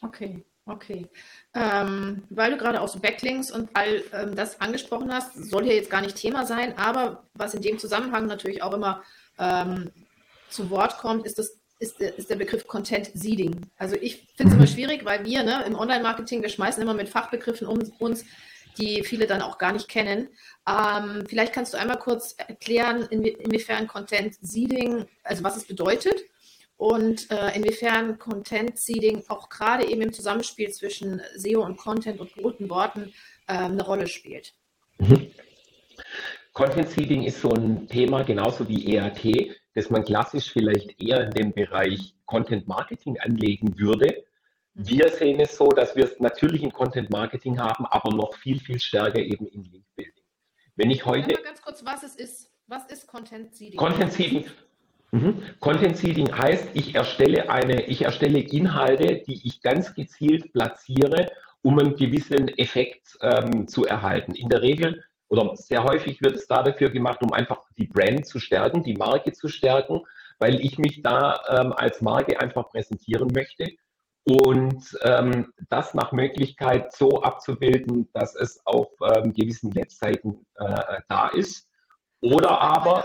Okay, 0.02 0.44
okay. 0.66 1.06
Ähm, 1.54 2.24
weil 2.30 2.52
du 2.52 2.56
gerade 2.56 2.80
auch 2.80 2.88
so 2.88 3.00
Backlinks 3.00 3.50
und 3.50 3.70
all 3.74 4.02
ähm, 4.12 4.34
das 4.34 4.60
angesprochen 4.60 5.12
hast, 5.12 5.34
soll 5.34 5.64
hier 5.64 5.74
jetzt 5.74 5.90
gar 5.90 6.00
nicht 6.00 6.16
Thema 6.16 6.46
sein, 6.46 6.76
aber 6.78 7.24
was 7.34 7.54
in 7.54 7.62
dem 7.62 7.78
Zusammenhang 7.78 8.26
natürlich 8.26 8.62
auch 8.62 8.72
immer 8.72 9.02
ähm, 9.38 9.90
zu 10.48 10.70
Wort 10.70 10.98
kommt, 10.98 11.26
ist 11.26 11.38
das 11.38 11.59
ist, 11.80 12.00
ist 12.00 12.30
der 12.30 12.36
Begriff 12.36 12.66
Content 12.66 13.10
Seeding. 13.14 13.60
Also 13.76 13.96
ich 13.96 14.28
finde 14.36 14.52
es 14.52 14.58
immer 14.58 14.66
schwierig, 14.66 15.04
weil 15.04 15.24
wir 15.24 15.42
ne, 15.42 15.64
im 15.66 15.74
Online-Marketing, 15.74 16.42
wir 16.42 16.48
schmeißen 16.48 16.82
immer 16.82 16.94
mit 16.94 17.08
Fachbegriffen 17.08 17.66
um 17.66 17.80
uns, 17.98 18.24
die 18.78 19.02
viele 19.02 19.26
dann 19.26 19.42
auch 19.42 19.58
gar 19.58 19.72
nicht 19.72 19.88
kennen. 19.88 20.28
Ähm, 20.68 21.24
vielleicht 21.26 21.52
kannst 21.52 21.74
du 21.74 21.78
einmal 21.78 21.98
kurz 21.98 22.34
erklären, 22.36 23.08
inwiefern 23.10 23.88
Content 23.88 24.36
Seeding, 24.40 25.06
also 25.24 25.42
was 25.42 25.56
es 25.56 25.64
bedeutet 25.64 26.22
und 26.76 27.30
äh, 27.30 27.56
inwiefern 27.56 28.18
Content 28.18 28.78
Seeding 28.78 29.22
auch 29.28 29.48
gerade 29.48 29.84
eben 29.86 30.02
im 30.02 30.12
Zusammenspiel 30.12 30.70
zwischen 30.70 31.20
SEO 31.36 31.64
und 31.64 31.76
Content 31.76 32.20
und 32.20 32.32
guten 32.34 32.70
Worten 32.70 33.12
äh, 33.46 33.54
eine 33.54 33.84
Rolle 33.84 34.06
spielt. 34.06 34.54
Mhm. 34.98 35.30
Content 36.52 36.88
Seeding 36.90 37.22
ist 37.24 37.40
so 37.40 37.50
ein 37.50 37.86
Thema, 37.86 38.22
genauso 38.22 38.68
wie 38.68 38.94
EAT, 38.94 39.56
das 39.74 39.90
man 39.90 40.04
klassisch 40.04 40.50
vielleicht 40.50 41.00
eher 41.00 41.24
in 41.24 41.30
den 41.30 41.52
Bereich 41.52 42.14
Content 42.26 42.66
Marketing 42.66 43.18
anlegen 43.20 43.78
würde. 43.78 44.24
Mhm. 44.74 44.88
Wir 44.88 45.08
sehen 45.10 45.40
es 45.40 45.56
so, 45.56 45.68
dass 45.68 45.96
wir 45.96 46.04
es 46.04 46.18
natürlich 46.20 46.62
im 46.62 46.72
Content 46.72 47.10
Marketing 47.10 47.60
haben, 47.60 47.86
aber 47.86 48.10
noch 48.10 48.34
viel, 48.34 48.58
viel 48.60 48.80
stärker 48.80 49.20
eben 49.20 49.46
in 49.46 49.64
Link 49.64 49.84
Building. 49.96 50.24
Wenn 50.76 50.90
ich 50.90 51.04
heute. 51.04 51.34
Mal 51.34 51.42
ganz 51.42 51.62
kurz, 51.62 51.84
was 51.84 52.02
es 52.02 52.16
ist. 52.16 52.50
Was 52.66 52.86
ist 52.86 53.06
Content 53.08 53.54
Seeding? 53.54 53.78
Content 53.78 54.12
Seeding. 54.12 54.44
Mhm. 55.10 55.42
Content 55.58 55.96
Seeding 55.96 56.32
heißt, 56.32 56.68
ich 56.74 56.94
erstelle 56.94 57.50
eine, 57.50 57.86
ich 57.86 58.02
erstelle 58.02 58.38
Inhalte, 58.38 59.22
die 59.26 59.44
ich 59.44 59.60
ganz 59.60 59.94
gezielt 59.94 60.52
platziere, 60.52 61.26
um 61.62 61.78
einen 61.78 61.96
gewissen 61.96 62.46
Effekt 62.58 63.18
ähm, 63.20 63.66
zu 63.66 63.86
erhalten. 63.86 64.34
In 64.34 64.48
der 64.48 64.62
Regel 64.62 65.02
oder 65.30 65.56
sehr 65.56 65.84
häufig 65.84 66.20
wird 66.20 66.34
es 66.36 66.46
da 66.46 66.62
dafür 66.62 66.90
gemacht, 66.90 67.22
um 67.22 67.32
einfach 67.32 67.62
die 67.78 67.86
Brand 67.86 68.26
zu 68.26 68.40
stärken, 68.40 68.82
die 68.82 68.94
Marke 68.94 69.32
zu 69.32 69.48
stärken, 69.48 70.02
weil 70.38 70.60
ich 70.60 70.76
mich 70.78 71.02
da 71.02 71.40
ähm, 71.48 71.72
als 71.72 72.00
Marke 72.02 72.38
einfach 72.40 72.68
präsentieren 72.68 73.28
möchte 73.32 73.72
und 74.24 74.98
ähm, 75.02 75.52
das 75.68 75.94
nach 75.94 76.12
Möglichkeit 76.12 76.92
so 76.92 77.22
abzubilden, 77.22 78.08
dass 78.12 78.34
es 78.34 78.60
auf 78.66 78.88
ähm, 79.02 79.32
gewissen 79.32 79.74
Webseiten 79.74 80.44
äh, 80.56 81.00
da 81.08 81.28
ist. 81.28 81.68
Oder 82.22 82.60
aber 82.60 83.04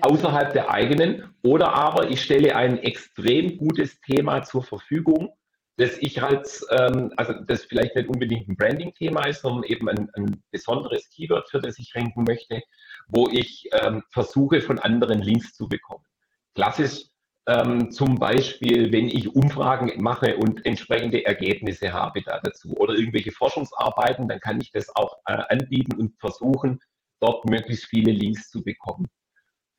außerhalb 0.00 0.52
der 0.52 0.70
eigenen. 0.70 1.34
Oder 1.44 1.72
aber 1.72 2.10
ich 2.10 2.20
stelle 2.20 2.56
ein 2.56 2.78
extrem 2.78 3.58
gutes 3.58 4.00
Thema 4.00 4.42
zur 4.42 4.64
Verfügung, 4.64 5.36
dass 5.76 5.98
ich 5.98 6.20
halt, 6.20 6.48
ähm, 6.70 7.12
also 7.16 7.32
das 7.32 7.64
vielleicht 7.64 7.96
nicht 7.96 8.08
unbedingt 8.08 8.48
ein 8.48 8.56
Branding-Thema 8.56 9.26
ist, 9.26 9.42
sondern 9.42 9.64
eben 9.64 9.88
ein, 9.88 10.08
ein, 10.14 10.42
besonderes 10.50 11.08
Keyword, 11.10 11.48
für 11.50 11.60
das 11.60 11.78
ich 11.78 11.94
ranken 11.94 12.24
möchte, 12.24 12.62
wo 13.08 13.28
ich 13.28 13.68
ähm, 13.72 14.02
versuche, 14.10 14.60
von 14.60 14.78
anderen 14.78 15.20
Links 15.20 15.54
zu 15.54 15.68
bekommen. 15.68 16.04
Klassisch 16.54 17.06
ähm, 17.46 17.90
zum 17.90 18.14
Beispiel, 18.18 18.90
wenn 18.92 19.08
ich 19.08 19.34
Umfragen 19.34 19.92
mache 20.02 20.36
und 20.36 20.64
entsprechende 20.64 21.26
Ergebnisse 21.26 21.92
habe 21.92 22.22
da 22.22 22.40
dazu 22.42 22.72
oder 22.76 22.94
irgendwelche 22.94 23.32
Forschungsarbeiten, 23.32 24.28
dann 24.28 24.40
kann 24.40 24.60
ich 24.60 24.70
das 24.70 24.94
auch 24.96 25.18
äh, 25.26 25.42
anbieten 25.48 25.98
und 25.98 26.18
versuchen, 26.18 26.80
dort 27.20 27.44
möglichst 27.44 27.86
viele 27.86 28.12
Links 28.12 28.48
zu 28.48 28.62
bekommen. 28.62 29.08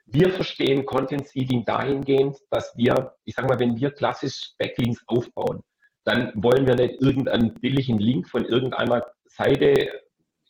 Wir 0.06 0.30
verstehen 0.30 0.86
Content 0.86 1.28
Seeding 1.28 1.66
dahingehend, 1.66 2.38
dass 2.52 2.76
wir, 2.78 3.16
ich 3.24 3.34
sage 3.34 3.48
mal, 3.48 3.60
wenn 3.60 3.76
wir 3.78 3.90
klassisch 3.90 4.52
Backlinks 4.60 5.02
aufbauen, 5.08 5.64
dann 6.06 6.32
wollen 6.36 6.68
wir 6.68 6.76
nicht 6.76 7.02
irgendeinen 7.02 7.54
billigen 7.56 7.98
Link 7.98 8.30
von 8.30 8.46
irgendeiner 8.46 9.06
Seite 9.26 9.92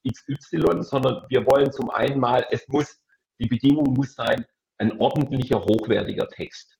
XY, 0.08 0.84
sondern 0.84 1.26
wir 1.30 1.46
wollen 1.48 1.72
zum 1.72 1.90
einen 1.90 2.20
mal, 2.20 2.46
es 2.52 2.68
muss, 2.68 3.00
die 3.40 3.48
Bedingung 3.48 3.94
muss 3.94 4.14
sein, 4.14 4.46
ein 4.78 5.00
ordentlicher, 5.00 5.64
hochwertiger 5.64 6.28
Text. 6.28 6.78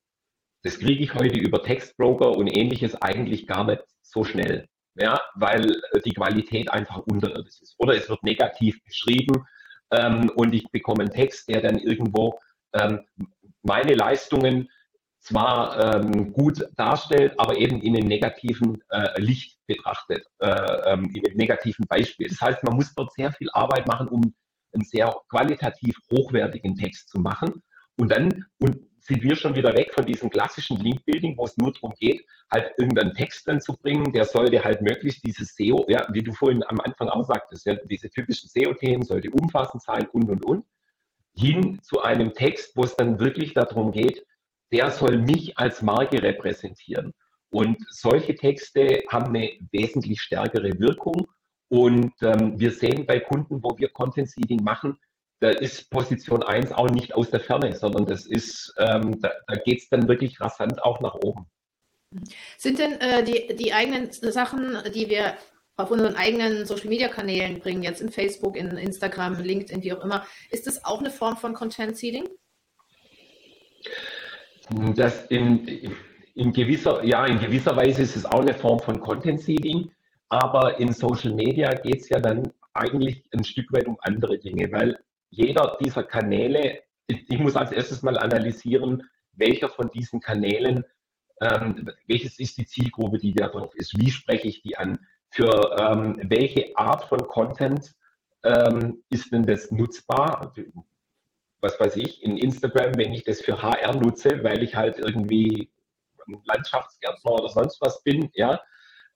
Das 0.62 0.78
kriege 0.78 1.02
ich 1.02 1.14
heute 1.14 1.38
über 1.38 1.62
Textbroker 1.62 2.36
und 2.36 2.48
ähnliches 2.48 3.00
eigentlich 3.00 3.46
gar 3.46 3.64
nicht 3.64 3.82
so 4.02 4.24
schnell, 4.24 4.68
ja, 4.94 5.20
weil 5.34 5.80
die 6.04 6.12
Qualität 6.12 6.70
einfach 6.70 6.98
unterirdisch 6.98 7.60
ist. 7.62 7.74
Oder 7.78 7.96
es 7.96 8.08
wird 8.08 8.22
negativ 8.22 8.82
beschrieben 8.84 9.44
ähm, 9.90 10.30
und 10.36 10.54
ich 10.54 10.68
bekomme 10.70 11.04
einen 11.04 11.12
Text, 11.12 11.48
der 11.48 11.62
dann 11.62 11.78
irgendwo 11.78 12.38
ähm, 12.74 13.00
meine 13.62 13.94
Leistungen 13.94 14.68
zwar 15.26 15.94
ähm, 15.94 16.32
gut 16.32 16.64
darstellt, 16.76 17.34
aber 17.38 17.56
eben 17.56 17.80
in 17.80 17.96
einem 17.96 18.06
negativen 18.06 18.82
äh, 18.90 19.20
Licht 19.20 19.58
betrachtet, 19.66 20.24
äh, 20.38 20.48
ähm, 20.92 21.10
in 21.14 21.26
einem 21.26 21.36
negativen 21.36 21.84
Beispiel. 21.88 22.28
Das 22.28 22.40
heißt, 22.40 22.62
man 22.62 22.76
muss 22.76 22.94
dort 22.94 23.12
sehr 23.12 23.32
viel 23.32 23.50
Arbeit 23.52 23.88
machen, 23.88 24.06
um 24.08 24.34
einen 24.72 24.84
sehr 24.84 25.12
qualitativ 25.28 25.96
hochwertigen 26.10 26.76
Text 26.76 27.08
zu 27.08 27.18
machen. 27.18 27.62
Und 27.96 28.12
dann 28.12 28.44
und 28.60 28.78
sind 29.00 29.22
wir 29.22 29.36
schon 29.36 29.54
wieder 29.54 29.74
weg 29.74 29.92
von 29.94 30.04
diesem 30.04 30.30
klassischen 30.30 30.78
Link-Building, 30.78 31.36
wo 31.36 31.44
es 31.44 31.56
nur 31.56 31.72
darum 31.72 31.92
geht, 31.98 32.24
halt 32.50 32.72
irgendeinen 32.76 33.14
Text 33.14 33.48
dann 33.48 33.60
zu 33.60 33.76
bringen, 33.76 34.12
der 34.12 34.24
sollte 34.24 34.62
halt 34.62 34.82
möglichst 34.82 35.24
dieses 35.24 35.54
SEO, 35.54 35.86
ja, 35.88 36.06
wie 36.12 36.22
du 36.22 36.32
vorhin 36.32 36.62
am 36.68 36.80
Anfang 36.80 37.08
auch 37.08 37.24
sagtest, 37.24 37.66
ja, 37.66 37.74
diese 37.74 38.10
typischen 38.10 38.48
SEO-Themen 38.48 39.04
sollte 39.04 39.30
umfassend 39.30 39.82
sein 39.82 40.06
und 40.12 40.28
und 40.28 40.44
und, 40.44 40.64
hin 41.34 41.80
zu 41.82 42.02
einem 42.02 42.32
Text, 42.32 42.76
wo 42.76 42.84
es 42.84 42.96
dann 42.96 43.18
wirklich 43.20 43.54
darum 43.54 43.92
geht, 43.92 44.24
der 44.72 44.90
soll 44.90 45.18
mich 45.18 45.56
als 45.58 45.82
Marke 45.82 46.22
repräsentieren. 46.22 47.12
Und 47.50 47.78
solche 47.90 48.34
Texte 48.34 49.02
haben 49.08 49.34
eine 49.34 49.52
wesentlich 49.72 50.20
stärkere 50.20 50.78
Wirkung. 50.78 51.26
Und 51.68 52.12
ähm, 52.22 52.58
wir 52.58 52.70
sehen 52.70 53.06
bei 53.06 53.20
Kunden, 53.20 53.62
wo 53.62 53.76
wir 53.78 53.88
Content 53.88 54.30
Seeding 54.30 54.62
machen, 54.62 54.98
da 55.40 55.50
ist 55.50 55.90
Position 55.90 56.42
1 56.42 56.72
auch 56.72 56.88
nicht 56.88 57.14
aus 57.14 57.30
der 57.30 57.40
Ferne, 57.40 57.76
sondern 57.76 58.06
das 58.06 58.26
ist, 58.26 58.72
ähm, 58.78 59.20
da, 59.20 59.32
da 59.46 59.54
geht 59.56 59.80
es 59.80 59.88
dann 59.88 60.08
wirklich 60.08 60.40
rasant 60.40 60.82
auch 60.82 61.00
nach 61.00 61.14
oben. 61.14 61.46
Sind 62.56 62.78
denn 62.78 63.00
äh, 63.00 63.22
die, 63.22 63.54
die 63.56 63.72
eigenen 63.72 64.10
Sachen, 64.12 64.78
die 64.94 65.10
wir 65.10 65.36
auf 65.76 65.90
unseren 65.90 66.16
eigenen 66.16 66.64
Social 66.64 66.88
Media 66.88 67.08
Kanälen 67.08 67.60
bringen, 67.60 67.82
jetzt 67.82 68.00
in 68.00 68.10
Facebook, 68.10 68.56
in 68.56 68.78
Instagram, 68.78 69.38
LinkedIn, 69.38 69.82
wie 69.82 69.92
auch 69.92 70.02
immer, 70.02 70.26
ist 70.50 70.66
das 70.66 70.84
auch 70.84 71.00
eine 71.00 71.10
Form 71.10 71.36
von 71.36 71.52
Content 71.52 71.98
Seeding? 71.98 72.28
Das 74.68 75.26
in, 75.26 75.94
in, 76.34 76.52
gewisser, 76.52 77.04
ja, 77.04 77.24
in 77.26 77.38
gewisser 77.38 77.76
Weise 77.76 78.02
ist 78.02 78.16
es 78.16 78.26
auch 78.26 78.40
eine 78.40 78.54
Form 78.54 78.80
von 78.80 79.00
Content 79.00 79.40
Seeding, 79.40 79.90
aber 80.28 80.80
in 80.80 80.92
Social 80.92 81.32
Media 81.32 81.72
geht 81.74 82.00
es 82.00 82.08
ja 82.08 82.18
dann 82.18 82.52
eigentlich 82.74 83.24
ein 83.32 83.44
Stück 83.44 83.72
weit 83.72 83.86
um 83.86 83.96
andere 84.00 84.38
Dinge, 84.38 84.70
weil 84.72 84.98
jeder 85.30 85.76
dieser 85.80 86.02
Kanäle, 86.02 86.80
ich 87.06 87.38
muss 87.38 87.56
als 87.56 87.72
erstes 87.72 88.02
mal 88.02 88.18
analysieren, 88.18 89.04
welcher 89.32 89.68
von 89.68 89.90
diesen 89.90 90.20
Kanälen, 90.20 90.84
ähm, 91.40 91.90
welches 92.06 92.38
ist 92.38 92.58
die 92.58 92.66
Zielgruppe, 92.66 93.18
die 93.18 93.32
da 93.32 93.48
drauf 93.48 93.74
ist, 93.74 93.98
wie 93.98 94.10
spreche 94.10 94.48
ich 94.48 94.62
die 94.62 94.76
an, 94.76 94.98
für 95.30 95.76
ähm, 95.78 96.18
welche 96.24 96.76
Art 96.76 97.04
von 97.04 97.20
Content 97.26 97.94
ähm, 98.42 99.02
ist 99.10 99.32
denn 99.32 99.44
das 99.44 99.70
nutzbar? 99.70 100.54
Was 101.66 101.80
weiß 101.80 101.96
ich, 101.96 102.22
in 102.22 102.36
Instagram, 102.36 102.96
wenn 102.96 103.12
ich 103.12 103.24
das 103.24 103.40
für 103.40 103.60
HR 103.60 103.96
nutze, 103.96 104.42
weil 104.44 104.62
ich 104.62 104.76
halt 104.76 104.98
irgendwie 104.98 105.70
Landschaftsgärtner 106.44 107.32
oder 107.32 107.48
sonst 107.48 107.80
was 107.80 108.02
bin, 108.02 108.30
ja, 108.34 108.60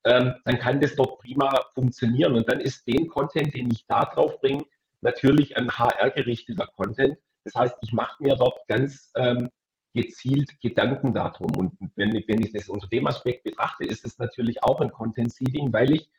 ähm, 0.04 0.34
dann 0.44 0.58
kann 0.58 0.80
das 0.80 0.96
dort 0.96 1.18
prima 1.20 1.64
funktionieren. 1.74 2.34
Und 2.34 2.48
dann 2.48 2.60
ist 2.60 2.86
den 2.86 3.08
Content, 3.08 3.54
den 3.54 3.70
ich 3.70 3.86
da 3.86 4.04
drauf 4.04 4.40
bringe, 4.40 4.64
natürlich 5.00 5.56
ein 5.56 5.70
HR-gerichteter 5.70 6.66
Content. 6.76 7.18
Das 7.44 7.54
heißt, 7.54 7.76
ich 7.82 7.92
mache 7.92 8.22
mir 8.22 8.34
dort 8.36 8.66
ganz 8.66 9.12
ähm, 9.16 9.48
gezielt 9.94 10.60
Gedanken 10.60 11.14
darum. 11.14 11.50
Und 11.56 11.72
wenn, 11.96 12.12
wenn 12.12 12.42
ich 12.42 12.52
das 12.52 12.68
unter 12.68 12.88
dem 12.88 13.06
Aspekt 13.06 13.44
betrachte, 13.44 13.84
ist 13.84 14.04
es 14.04 14.18
natürlich 14.18 14.62
auch 14.62 14.80
ein 14.80 14.90
Content-Seeding, 14.90 15.72
weil 15.72 15.92
ich 15.92 16.10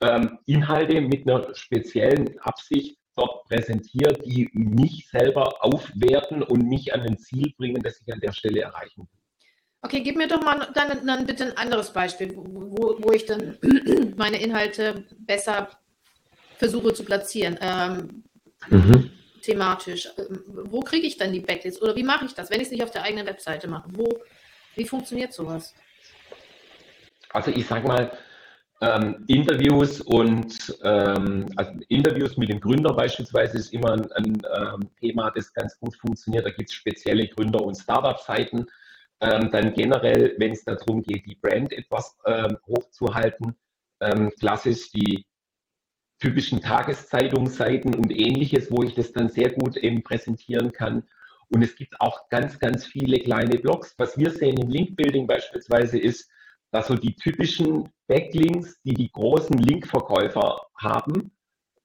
ähm, 0.00 0.38
Inhalte 0.46 1.00
mit 1.00 1.28
einer 1.28 1.54
speziellen 1.54 2.38
Absicht 2.40 2.98
dort 3.16 3.44
präsentiere, 3.44 4.12
die 4.12 4.48
mich 4.52 5.08
selber 5.08 5.64
aufwerten 5.64 6.42
und 6.42 6.68
mich 6.68 6.94
an 6.94 7.00
ein 7.00 7.18
Ziel 7.18 7.52
bringen, 7.56 7.82
das 7.82 8.00
ich 8.04 8.12
an 8.12 8.20
der 8.20 8.32
Stelle 8.32 8.60
erreichen 8.60 9.02
will. 9.02 9.16
Okay, 9.82 10.00
gib 10.00 10.16
mir 10.16 10.26
doch 10.26 10.42
mal 10.42 10.68
dann, 10.74 11.06
dann 11.06 11.26
bitte 11.26 11.44
ein 11.44 11.56
anderes 11.56 11.92
Beispiel, 11.92 12.34
wo, 12.34 12.96
wo 12.98 13.12
ich 13.12 13.24
dann 13.24 13.56
meine 14.16 14.40
Inhalte 14.40 15.04
besser 15.18 15.68
versuche 16.56 16.92
zu 16.92 17.04
platzieren. 17.04 17.58
Ähm, 17.60 18.24
mhm. 18.68 19.10
Thematisch. 19.42 20.08
Ähm, 20.18 20.42
wo 20.46 20.80
kriege 20.80 21.06
ich 21.06 21.16
dann 21.16 21.32
die 21.32 21.40
Backlinks 21.40 21.80
oder 21.80 21.94
wie 21.94 22.02
mache 22.02 22.24
ich 22.24 22.34
das, 22.34 22.50
wenn 22.50 22.60
ich 22.60 22.66
es 22.66 22.72
nicht 22.72 22.82
auf 22.82 22.90
der 22.90 23.02
eigenen 23.02 23.26
Webseite 23.26 23.68
mache? 23.68 23.88
Wo, 23.92 24.18
wie 24.74 24.84
funktioniert 24.84 25.32
sowas? 25.32 25.74
Also 27.30 27.50
ich 27.50 27.66
sage 27.66 27.86
mal, 27.86 28.10
ähm, 28.80 29.24
Interviews 29.26 30.00
und 30.02 30.78
ähm, 30.82 31.46
also 31.56 31.72
Interviews 31.88 32.36
mit 32.36 32.50
dem 32.50 32.60
Gründer 32.60 32.92
beispielsweise 32.92 33.58
ist 33.58 33.72
immer 33.72 33.92
ein, 33.92 34.12
ein 34.12 34.42
ähm, 34.56 34.90
Thema, 35.00 35.30
das 35.30 35.52
ganz 35.52 35.78
gut 35.78 35.96
funktioniert. 35.96 36.44
Da 36.44 36.50
gibt 36.50 36.68
es 36.70 36.74
spezielle 36.74 37.26
Gründer- 37.28 37.64
und 37.64 37.74
Startup-Seiten. 37.74 38.66
Ähm, 39.20 39.50
dann 39.50 39.72
generell, 39.72 40.34
wenn 40.38 40.52
es 40.52 40.64
darum 40.64 41.02
geht, 41.02 41.24
die 41.24 41.36
Brand 41.36 41.72
etwas 41.72 42.18
ähm, 42.26 42.58
hochzuhalten, 42.66 43.56
ähm, 44.00 44.30
klassisch 44.38 44.90
die 44.92 45.24
typischen 46.18 46.60
Tageszeitungsseiten 46.60 47.94
und 47.94 48.10
ähnliches, 48.10 48.70
wo 48.70 48.82
ich 48.82 48.94
das 48.94 49.12
dann 49.12 49.30
sehr 49.30 49.50
gut 49.52 49.76
eben 49.78 50.02
präsentieren 50.02 50.72
kann. 50.72 51.04
Und 51.48 51.62
es 51.62 51.76
gibt 51.76 51.98
auch 52.00 52.28
ganz, 52.28 52.58
ganz 52.58 52.84
viele 52.84 53.18
kleine 53.20 53.58
Blogs. 53.58 53.94
Was 53.96 54.18
wir 54.18 54.30
sehen 54.30 54.58
im 54.58 54.68
Link-Building 54.68 55.26
beispielsweise 55.26 55.98
ist, 55.98 56.30
dass 56.76 56.88
so 56.88 56.94
die 56.94 57.14
typischen 57.14 57.88
Backlinks, 58.06 58.82
die 58.82 58.92
die 58.92 59.10
großen 59.10 59.56
Linkverkäufer 59.56 60.60
haben, 60.76 61.30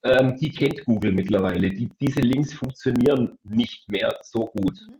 ähm, 0.04 0.36
die 0.36 0.51
kennt 0.51 0.84
Google 0.84 1.13
mittlerweile. 1.13 1.69
Die, 1.69 1.89
diese 2.01 2.19
Links 2.19 2.54
funktionieren 2.54 3.38
nicht 3.43 3.89
mehr 3.89 4.19
so 4.21 4.47
gut. 4.47 4.86
Mhm. 4.88 4.95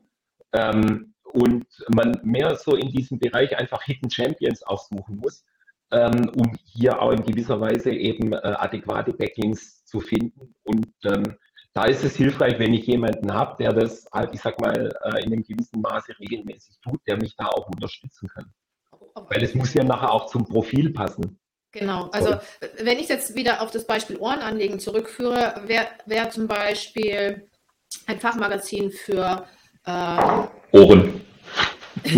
Ähm, 0.54 1.14
und 1.34 1.66
man 1.90 2.20
mehr 2.24 2.56
so 2.56 2.76
in 2.76 2.90
diesem 2.90 3.20
Bereich 3.20 3.58
einfach 3.58 3.84
Hidden 3.84 4.10
Champions 4.10 4.64
auch 4.64 4.88
suchen 4.88 5.18
muss, 5.18 5.44
ähm, 5.92 6.30
um 6.36 6.56
hier 6.64 7.02
auch 7.02 7.12
in 7.12 7.24
gewisser 7.24 7.60
Weise 7.60 7.92
eben 7.92 8.32
äh, 8.32 8.38
adäquate 8.38 9.12
Backlinks 9.12 9.84
zu 9.84 10.00
finden. 10.00 10.56
Und 10.64 10.88
ähm, 11.04 11.36
da 11.74 11.84
ist 11.84 12.04
es 12.06 12.16
hilfreich, 12.16 12.58
wenn 12.60 12.74
ich 12.74 12.86
jemanden 12.86 13.34
habe, 13.34 13.62
der 13.62 13.74
das 13.74 14.08
halt, 14.14 14.34
ich 14.34 14.42
sag 14.42 14.60
mal, 14.62 14.90
äh, 15.04 15.24
in 15.24 15.34
einem 15.34 15.44
gewissen 15.44 15.82
Maße 15.82 16.18
regelmäßig 16.18 16.80
tut, 16.82 17.02
der 17.08 17.18
mich 17.18 17.36
da 17.36 17.48
auch 17.48 17.68
unterstützen 17.68 18.30
kann. 18.30 18.54
Weil 19.16 19.44
es 19.44 19.56
muss 19.56 19.74
ja 19.74 19.84
nachher 19.84 20.12
auch 20.12 20.28
zum 20.28 20.46
Profil 20.46 20.92
passen. 20.92 21.40
Genau, 21.72 22.10
also 22.12 22.36
wenn 22.80 23.00
ich 23.00 23.08
jetzt 23.08 23.34
wieder 23.36 23.62
auf 23.62 23.72
das 23.72 23.88
Beispiel 23.88 24.18
Ohrenanlegen 24.18 24.80
zurückführe, 24.80 25.62
wäre 25.66 25.88
wär 26.06 26.30
zum 26.30 26.48
Beispiel 26.48 27.48
ein 28.08 28.20
Fachmagazin 28.20 28.92
für 28.92 29.46
äh, 29.86 30.48
Ohren. 30.74 31.22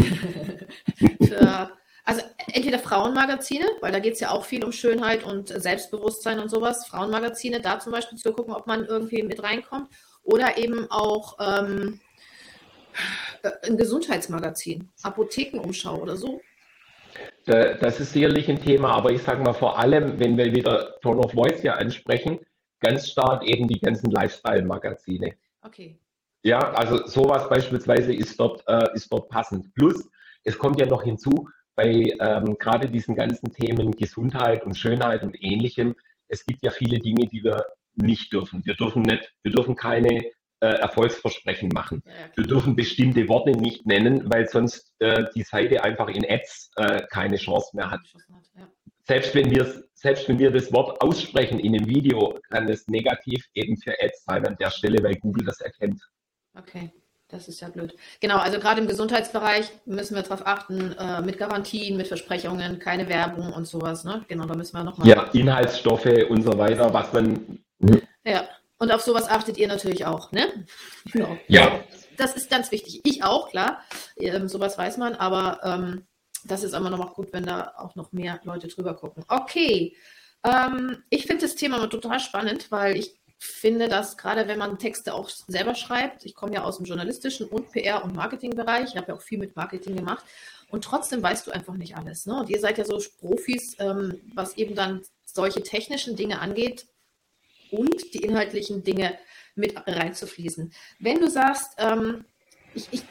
für, 1.24 1.70
also 2.04 2.22
entweder 2.52 2.80
Frauenmagazine, 2.80 3.66
weil 3.82 3.92
da 3.92 4.00
geht 4.00 4.14
es 4.14 4.20
ja 4.20 4.32
auch 4.32 4.46
viel 4.46 4.64
um 4.64 4.72
Schönheit 4.72 5.24
und 5.24 5.50
Selbstbewusstsein 5.50 6.40
und 6.40 6.50
sowas, 6.50 6.88
Frauenmagazine, 6.88 7.62
da 7.62 7.80
zum 7.80 7.92
Beispiel 7.92 8.18
zu 8.18 8.34
gucken, 8.34 8.54
ob 8.54 8.66
man 8.66 8.86
irgendwie 8.86 9.22
mit 9.22 9.44
reinkommt. 9.44 9.90
Oder 10.24 10.58
eben 10.58 10.90
auch 10.90 11.38
ähm, 11.40 12.00
ein 13.64 13.78
Gesundheitsmagazin, 13.78 14.90
Apothekenumschau 15.04 15.98
oder 15.98 16.16
so. 16.16 16.42
Das 17.46 18.00
ist 18.00 18.14
sicherlich 18.14 18.50
ein 18.50 18.62
Thema, 18.62 18.92
aber 18.92 19.12
ich 19.12 19.22
sage 19.22 19.44
mal 19.44 19.54
vor 19.54 19.78
allem, 19.78 20.20
wenn 20.20 20.38
wir 20.38 20.54
wieder 20.54 21.00
Tone 21.02 21.20
of 21.20 21.34
Voice 21.34 21.62
hier 21.62 21.78
ansprechen, 21.78 22.40
ganz 22.80 23.10
stark 23.10 23.44
eben 23.44 23.68
die 23.68 23.80
ganzen 23.80 24.12
Lifestyle-Magazine. 24.12 25.34
Okay. 25.62 26.00
Ja, 26.44 26.60
also 26.74 27.06
sowas 27.06 27.48
beispielsweise 27.50 28.14
ist 28.14 28.40
dort, 28.40 28.64
äh, 28.68 28.94
ist 28.94 29.12
dort 29.12 29.30
passend. 29.30 29.74
Plus, 29.76 30.10
es 30.44 30.58
kommt 30.58 30.80
ja 30.80 30.86
noch 30.86 31.04
hinzu, 31.04 31.50
bei 31.76 32.14
ähm, 32.20 32.58
gerade 32.60 32.90
diesen 32.90 33.16
ganzen 33.16 33.52
Themen 33.52 33.92
Gesundheit 33.92 34.64
und 34.66 34.78
Schönheit 34.78 35.24
und 35.24 35.42
ähnlichem, 35.42 35.96
es 36.28 36.46
gibt 36.46 36.64
ja 36.64 36.72
viele 36.72 37.00
Dinge, 37.00 37.28
die 37.28 37.44
wir 37.44 37.66
nicht 37.96 38.32
dürfen. 38.34 38.66
Wir 38.66 38.76
dürfen 38.76 39.04
nicht, 39.04 39.34
wir 39.44 39.52
dürfen 39.52 39.76
keine 39.76 40.24
äh, 40.64 40.80
Erfolgsversprechen 40.80 41.70
machen. 41.74 42.02
Ja, 42.06 42.12
Wir 42.36 42.46
dürfen 42.46 42.74
bestimmte 42.76 43.28
Worte 43.28 43.52
nicht 43.52 43.86
nennen, 43.86 44.32
weil 44.32 44.48
sonst 44.48 44.94
äh, 45.00 45.26
die 45.36 45.44
Seite 45.44 45.84
einfach 45.84 46.08
in 46.08 46.26
Ads 46.26 46.72
äh, 46.78 47.02
keine 47.12 47.36
Chance 47.36 47.76
mehr 47.76 47.92
hat. 47.92 48.00
Ja. 48.56 48.70
Selbst 49.06 49.36
wenn 49.36 49.52
wir 49.52 49.84
selbst 49.94 50.30
wenn 50.30 50.40
wir 50.40 50.52
das 50.52 50.72
Wort 50.72 51.02
aussprechen 51.02 51.60
in 51.60 51.76
einem 51.76 51.88
Video, 51.88 52.40
kann 52.50 52.68
das 52.68 52.88
negativ 52.88 53.46
eben 53.54 53.76
für 53.78 53.94
Ads 54.02 54.24
sein 54.24 54.48
an 54.48 54.56
der 54.58 54.70
Stelle, 54.70 55.04
weil 55.04 55.16
Google 55.16 55.46
das 55.46 55.60
erkennt. 55.60 56.02
Okay. 56.58 56.92
Das 57.28 57.48
ist 57.48 57.62
ja 57.62 57.68
blöd. 57.68 57.96
Genau, 58.22 58.38
also 58.38 58.60
gerade 58.60 58.80
im 58.80 58.88
Gesundheitsbereich 58.88 59.72
müssen 59.86 60.16
wir 60.16 60.22
darauf 60.22 60.46
achten, 60.46 60.94
äh, 61.00 61.20
mit 61.22 61.40
Garantien, 61.40 61.98
mit 61.98 62.08
Versprechungen, 62.08 62.78
keine 62.78 63.10
Werbung 63.10 63.52
und 63.52 63.66
sowas. 63.66 64.04
Ne? 64.04 64.24
Genau, 64.28 64.46
da 64.46 64.56
müssen 64.56 64.78
wir 64.78 64.84
nochmal. 64.84 65.08
Ja, 65.08 65.24
Inhaltsstoffe 65.34 66.30
und 66.30 66.44
so 66.44 66.56
weiter, 66.58 66.94
was 66.94 67.12
man. 67.12 67.60
Ja, 68.24 68.48
und 68.84 68.92
auf 68.92 69.02
sowas 69.02 69.30
achtet 69.30 69.58
ihr 69.58 69.70
natürlich 69.70 70.06
auch, 70.06 70.34
ne? 70.34 70.66
Genau. 71.14 71.38
Ja, 71.48 71.86
das 72.18 72.36
ist 72.36 72.50
ganz 72.50 72.70
wichtig. 72.70 73.00
Ich 73.06 73.24
auch, 73.24 73.50
klar. 73.50 73.82
Ähm, 74.18 74.50
sowas 74.50 74.78
weiß 74.78 74.98
man, 74.98 75.16
aber 75.16 75.62
ähm, 75.64 76.06
das 76.44 76.64
ist 76.64 76.74
immer 76.74 76.90
noch 76.90 76.98
mal 76.98 77.14
gut, 77.14 77.32
wenn 77.32 77.46
da 77.46 77.76
auch 77.78 77.96
noch 77.96 78.12
mehr 78.12 78.42
Leute 78.44 78.68
drüber 78.68 78.94
gucken. 78.94 79.24
Okay. 79.30 79.96
Ähm, 80.44 81.02
ich 81.10 81.28
finde 81.28 81.46
das 81.46 81.56
Thema 81.56 81.88
total 81.88 82.20
spannend, 82.20 82.72
weil 82.72 82.98
ich 82.98 83.18
finde, 83.40 83.88
dass 83.88 84.18
gerade 84.18 84.50
wenn 84.50 84.60
man 84.60 84.78
Texte 84.78 85.14
auch 85.14 85.30
selber 85.30 85.76
schreibt, 85.76 86.26
ich 86.26 86.36
komme 86.36 86.54
ja 86.54 86.66
aus 86.66 86.76
dem 86.76 86.86
journalistischen 86.86 87.48
und 87.48 87.72
PR- 87.72 88.04
und 88.04 88.14
Marketingbereich, 88.14 88.90
ich 88.90 88.98
habe 88.98 89.14
ja 89.14 89.16
auch 89.16 89.22
viel 89.22 89.40
mit 89.40 89.56
Marketing 89.56 89.96
gemacht 89.96 90.26
und 90.72 90.84
trotzdem 90.84 91.24
weißt 91.24 91.48
du 91.48 91.52
einfach 91.52 91.76
nicht 91.76 91.96
alles. 91.96 92.26
Ne? 92.26 92.38
Und 92.38 92.50
ihr 92.50 92.60
seid 92.60 92.78
ja 92.78 92.84
so 92.84 93.02
Profis, 93.22 93.78
ähm, 93.80 94.20
was 94.36 94.58
eben 94.58 94.76
dann 94.76 95.04
solche 95.24 95.64
technischen 95.64 96.18
Dinge 96.18 96.40
angeht 96.40 96.86
und 97.74 98.14
die 98.14 98.24
inhaltlichen 98.24 98.84
Dinge 98.84 99.18
mit 99.56 99.76
reinzufließen. 99.86 100.72
Wenn 101.00 101.20
du 101.20 101.30
sagst, 101.30 101.74
ähm, 101.78 102.26
ich, 102.74 102.88
ich 102.92 103.04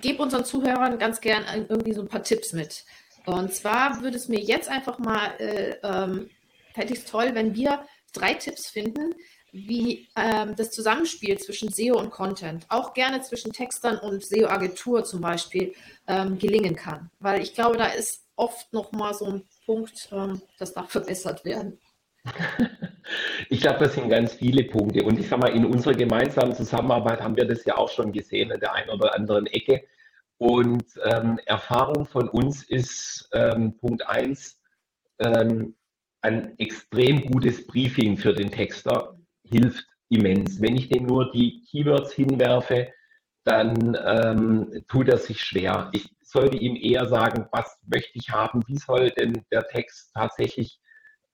gebe 0.00 0.22
unseren 0.22 0.44
Zuhörern 0.44 0.98
ganz 0.98 1.20
gern 1.20 1.44
irgendwie 1.68 1.92
so 1.92 2.02
ein 2.02 2.08
paar 2.08 2.22
Tipps 2.22 2.52
mit. 2.52 2.84
Und 3.26 3.52
zwar 3.54 4.02
würde 4.02 4.16
es 4.16 4.28
mir 4.28 4.40
jetzt 4.40 4.68
einfach 4.68 4.98
mal, 4.98 5.28
äh, 5.38 5.76
ähm, 5.82 6.30
ich 6.76 6.90
es 6.90 7.04
toll, 7.04 7.30
wenn 7.34 7.54
wir 7.54 7.86
drei 8.12 8.34
Tipps 8.34 8.68
finden, 8.68 9.14
wie 9.52 10.08
ähm, 10.16 10.56
das 10.56 10.70
Zusammenspiel 10.70 11.38
zwischen 11.38 11.72
SEO 11.72 11.98
und 11.98 12.10
Content, 12.10 12.66
auch 12.68 12.92
gerne 12.92 13.22
zwischen 13.22 13.52
Textern 13.52 13.98
und 13.98 14.24
SEO-Agentur 14.24 15.04
zum 15.04 15.20
Beispiel, 15.20 15.74
ähm, 16.08 16.38
gelingen 16.38 16.74
kann. 16.74 17.10
Weil 17.20 17.40
ich 17.40 17.54
glaube, 17.54 17.76
da 17.76 17.86
ist 17.86 18.24
oft 18.36 18.72
noch 18.72 18.90
mal 18.92 19.14
so 19.14 19.26
ein 19.26 19.44
Punkt, 19.64 20.08
ähm, 20.10 20.42
das 20.58 20.74
darf 20.74 20.90
verbessert 20.90 21.44
werden. 21.44 21.78
Glaube, 23.64 23.78
das 23.78 23.94
sind 23.94 24.10
ganz 24.10 24.34
viele 24.34 24.64
Punkte. 24.64 25.02
Und 25.04 25.18
ich 25.18 25.26
sage 25.26 25.40
mal, 25.40 25.56
in 25.56 25.64
unserer 25.64 25.94
gemeinsamen 25.94 26.54
Zusammenarbeit 26.54 27.22
haben 27.22 27.34
wir 27.34 27.46
das 27.46 27.64
ja 27.64 27.78
auch 27.78 27.88
schon 27.88 28.12
gesehen 28.12 28.52
an 28.52 28.60
der 28.60 28.74
einen 28.74 28.90
oder 28.90 29.14
anderen 29.14 29.46
Ecke. 29.46 29.84
Und 30.36 30.84
ähm, 31.02 31.40
Erfahrung 31.46 32.04
von 32.04 32.28
uns 32.28 32.62
ist 32.64 33.26
ähm, 33.32 33.74
Punkt 33.78 34.06
eins 34.06 34.60
ähm, 35.18 35.76
ein 36.20 36.58
extrem 36.58 37.22
gutes 37.22 37.66
Briefing 37.66 38.18
für 38.18 38.34
den 38.34 38.50
Texter 38.50 39.16
hilft 39.44 39.86
immens. 40.10 40.60
Wenn 40.60 40.76
ich 40.76 40.90
dem 40.90 41.06
nur 41.06 41.32
die 41.32 41.62
Keywords 41.62 42.12
hinwerfe, 42.12 42.92
dann 43.44 43.96
ähm, 44.04 44.84
tut 44.88 45.08
er 45.08 45.16
sich 45.16 45.40
schwer. 45.40 45.88
Ich 45.94 46.14
sollte 46.20 46.58
ihm 46.58 46.76
eher 46.76 47.06
sagen, 47.06 47.46
was 47.50 47.78
möchte 47.86 48.18
ich 48.18 48.28
haben, 48.28 48.62
wie 48.66 48.76
soll 48.76 49.08
denn 49.12 49.42
der 49.50 49.66
Text 49.68 50.12
tatsächlich 50.12 50.78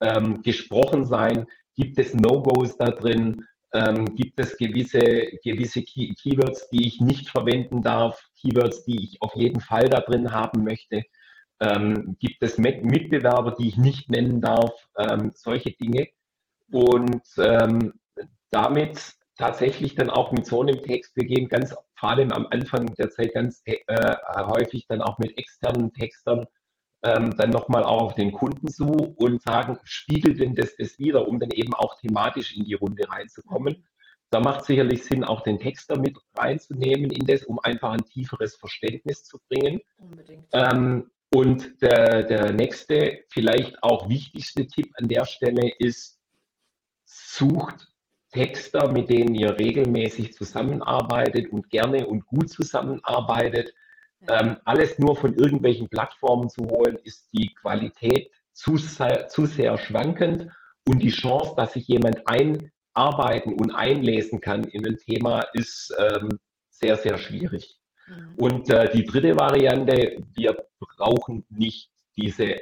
ähm, 0.01 0.43
gesprochen 0.43 1.05
sein, 1.05 1.49
gibt 1.81 1.99
es 1.99 2.15
No-Gos 2.15 2.77
da 2.77 2.91
drin, 2.91 3.47
ähm, 3.73 4.15
gibt 4.15 4.39
es 4.39 4.57
gewisse, 4.59 5.01
gewisse 5.43 5.83
Key 5.83 6.13
Keywords, 6.15 6.69
die 6.71 6.87
ich 6.87 7.01
nicht 7.01 7.29
verwenden 7.31 7.83
darf, 7.83 8.23
Keywords, 8.41 8.85
die 8.85 9.05
ich 9.05 9.23
auf 9.23 9.35
jeden 9.35 9.61
Fall 9.61 9.89
da 9.89 10.01
drin 10.01 10.33
haben 10.33 10.65
möchte, 10.65 11.05
ähm, 11.61 12.17
gibt 12.19 12.43
es 12.43 12.59
Mitbewerber, 12.59 13.55
die 13.59 13.69
ich 13.69 13.77
nicht 13.77 14.11
nennen 14.11 14.41
darf, 14.41 14.73
ähm, 14.99 15.33
solche 15.35 15.73
Dinge. 15.73 16.09
Und 16.71 17.23
ähm, 17.39 17.95
damit 18.51 19.15
tatsächlich 19.37 19.95
dann 19.95 20.11
auch 20.11 20.33
mit 20.33 20.47
so 20.47 20.61
einem 20.61 20.83
Text, 20.83 21.17
wir 21.17 21.25
gehen 21.25 21.49
ganz 21.49 21.75
vor 21.95 22.11
allem 22.11 22.33
am 22.33 22.47
Anfang 22.51 22.95
der 22.97 23.11
Zeit 23.11 23.33
ganz 23.35 23.63
äh, 23.65 23.77
häufig 24.37 24.87
dann 24.87 25.01
auch 25.01 25.19
mit 25.19 25.37
externen 25.39 25.93
Textern 25.93 26.47
ähm, 27.03 27.37
dann 27.37 27.51
nochmal 27.51 27.85
auch 27.85 28.03
auf 28.03 28.15
den 28.15 28.33
Kunden 28.33 28.69
zu 28.69 29.15
und 29.17 29.43
sagen, 29.43 29.79
spiegelt 29.85 30.41
denn 30.41 30.55
das 30.55 30.77
das 30.77 30.99
wieder, 30.99 31.27
um 31.27 31.39
dann 31.39 31.51
eben 31.51 31.75
auch 31.75 31.99
thematisch 31.99 32.57
in 32.57 32.65
die 32.65 32.75
Runde 32.75 33.09
reinzukommen. 33.09 33.85
Da 34.31 34.39
macht 34.39 34.65
sicherlich 34.65 35.05
Sinn, 35.05 35.25
auch 35.25 35.43
den 35.43 35.59
Texter 35.59 35.99
mit 35.99 36.17
reinzunehmen 36.37 37.11
in 37.11 37.27
das, 37.27 37.45
um 37.45 37.59
einfach 37.59 37.91
ein 37.91 38.05
tieferes 38.05 38.55
Verständnis 38.57 39.25
zu 39.25 39.39
bringen. 39.49 39.81
Ähm, 40.53 41.11
und 41.33 41.81
der, 41.83 42.25
der 42.25 42.53
nächste, 42.53 43.25
vielleicht 43.29 43.83
auch 43.83 44.09
wichtigste 44.09 44.67
Tipp 44.67 44.93
an 45.01 45.09
der 45.09 45.25
Stelle 45.25 45.73
ist, 45.79 46.21
sucht 47.05 47.89
Texter, 48.31 48.93
mit 48.93 49.11
denen 49.11 49.35
ihr 49.35 49.59
regelmäßig 49.59 50.35
zusammenarbeitet 50.35 51.53
und 51.53 51.71
gerne 51.71 52.07
und 52.07 52.27
gut 52.27 52.51
zusammenarbeitet. 52.51 53.75
Ähm, 54.29 54.59
alles 54.65 54.99
nur 54.99 55.17
von 55.17 55.35
irgendwelchen 55.35 55.89
Plattformen 55.89 56.49
zu 56.49 56.63
holen, 56.69 56.99
ist 57.05 57.29
die 57.33 57.55
Qualität 57.55 58.31
zu, 58.53 58.77
zu 58.77 59.47
sehr 59.47 59.79
schwankend 59.79 60.51
und 60.87 60.99
die 61.01 61.11
Chance, 61.11 61.55
dass 61.57 61.73
sich 61.73 61.89
jemand 61.89 62.23
einarbeiten 62.27 63.55
und 63.55 63.71
einlesen 63.71 64.41
kann 64.41 64.65
in 64.65 64.87
ein 64.87 64.99
Thema, 64.99 65.41
ist 65.55 65.95
ähm, 65.99 66.39
sehr, 66.69 66.97
sehr 66.97 67.17
schwierig. 67.19 67.79
Mhm. 68.07 68.35
Und 68.37 68.71
äh, 68.71 68.91
die 68.93 69.05
dritte 69.05 69.37
Variante, 69.37 70.23
wir 70.35 70.67
brauchen 70.79 71.47
nicht 71.49 71.91
diese 72.17 72.57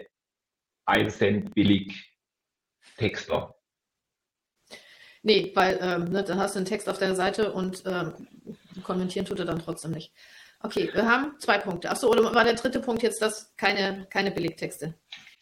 1 0.87 1.19
Cent 1.19 1.55
billig 1.55 2.15
Texter. 2.97 3.55
Nee, 5.23 5.53
weil 5.55 5.79
ähm, 5.81 6.05
ne, 6.11 6.23
dann 6.23 6.39
hast 6.39 6.55
du 6.55 6.59
einen 6.59 6.67
Text 6.67 6.89
auf 6.89 6.99
deiner 6.99 7.15
Seite 7.15 7.53
und 7.53 7.83
ähm, 7.87 8.29
kommentieren 8.83 9.27
tut 9.27 9.41
er 9.41 9.45
dann 9.45 9.59
trotzdem 9.59 9.91
nicht. 9.91 10.13
Okay, 10.61 10.91
wir 10.93 11.07
haben 11.07 11.39
zwei 11.39 11.59
Punkte. 11.59 11.91
Achso, 11.91 12.09
oder 12.09 12.35
war 12.35 12.45
der 12.45 12.55
dritte 12.55 12.81
Punkt 12.81 13.03
jetzt 13.03 13.23
das 13.23 13.55
keine, 13.57 14.07
keine 14.11 14.31
Billigtexte? 14.31 14.95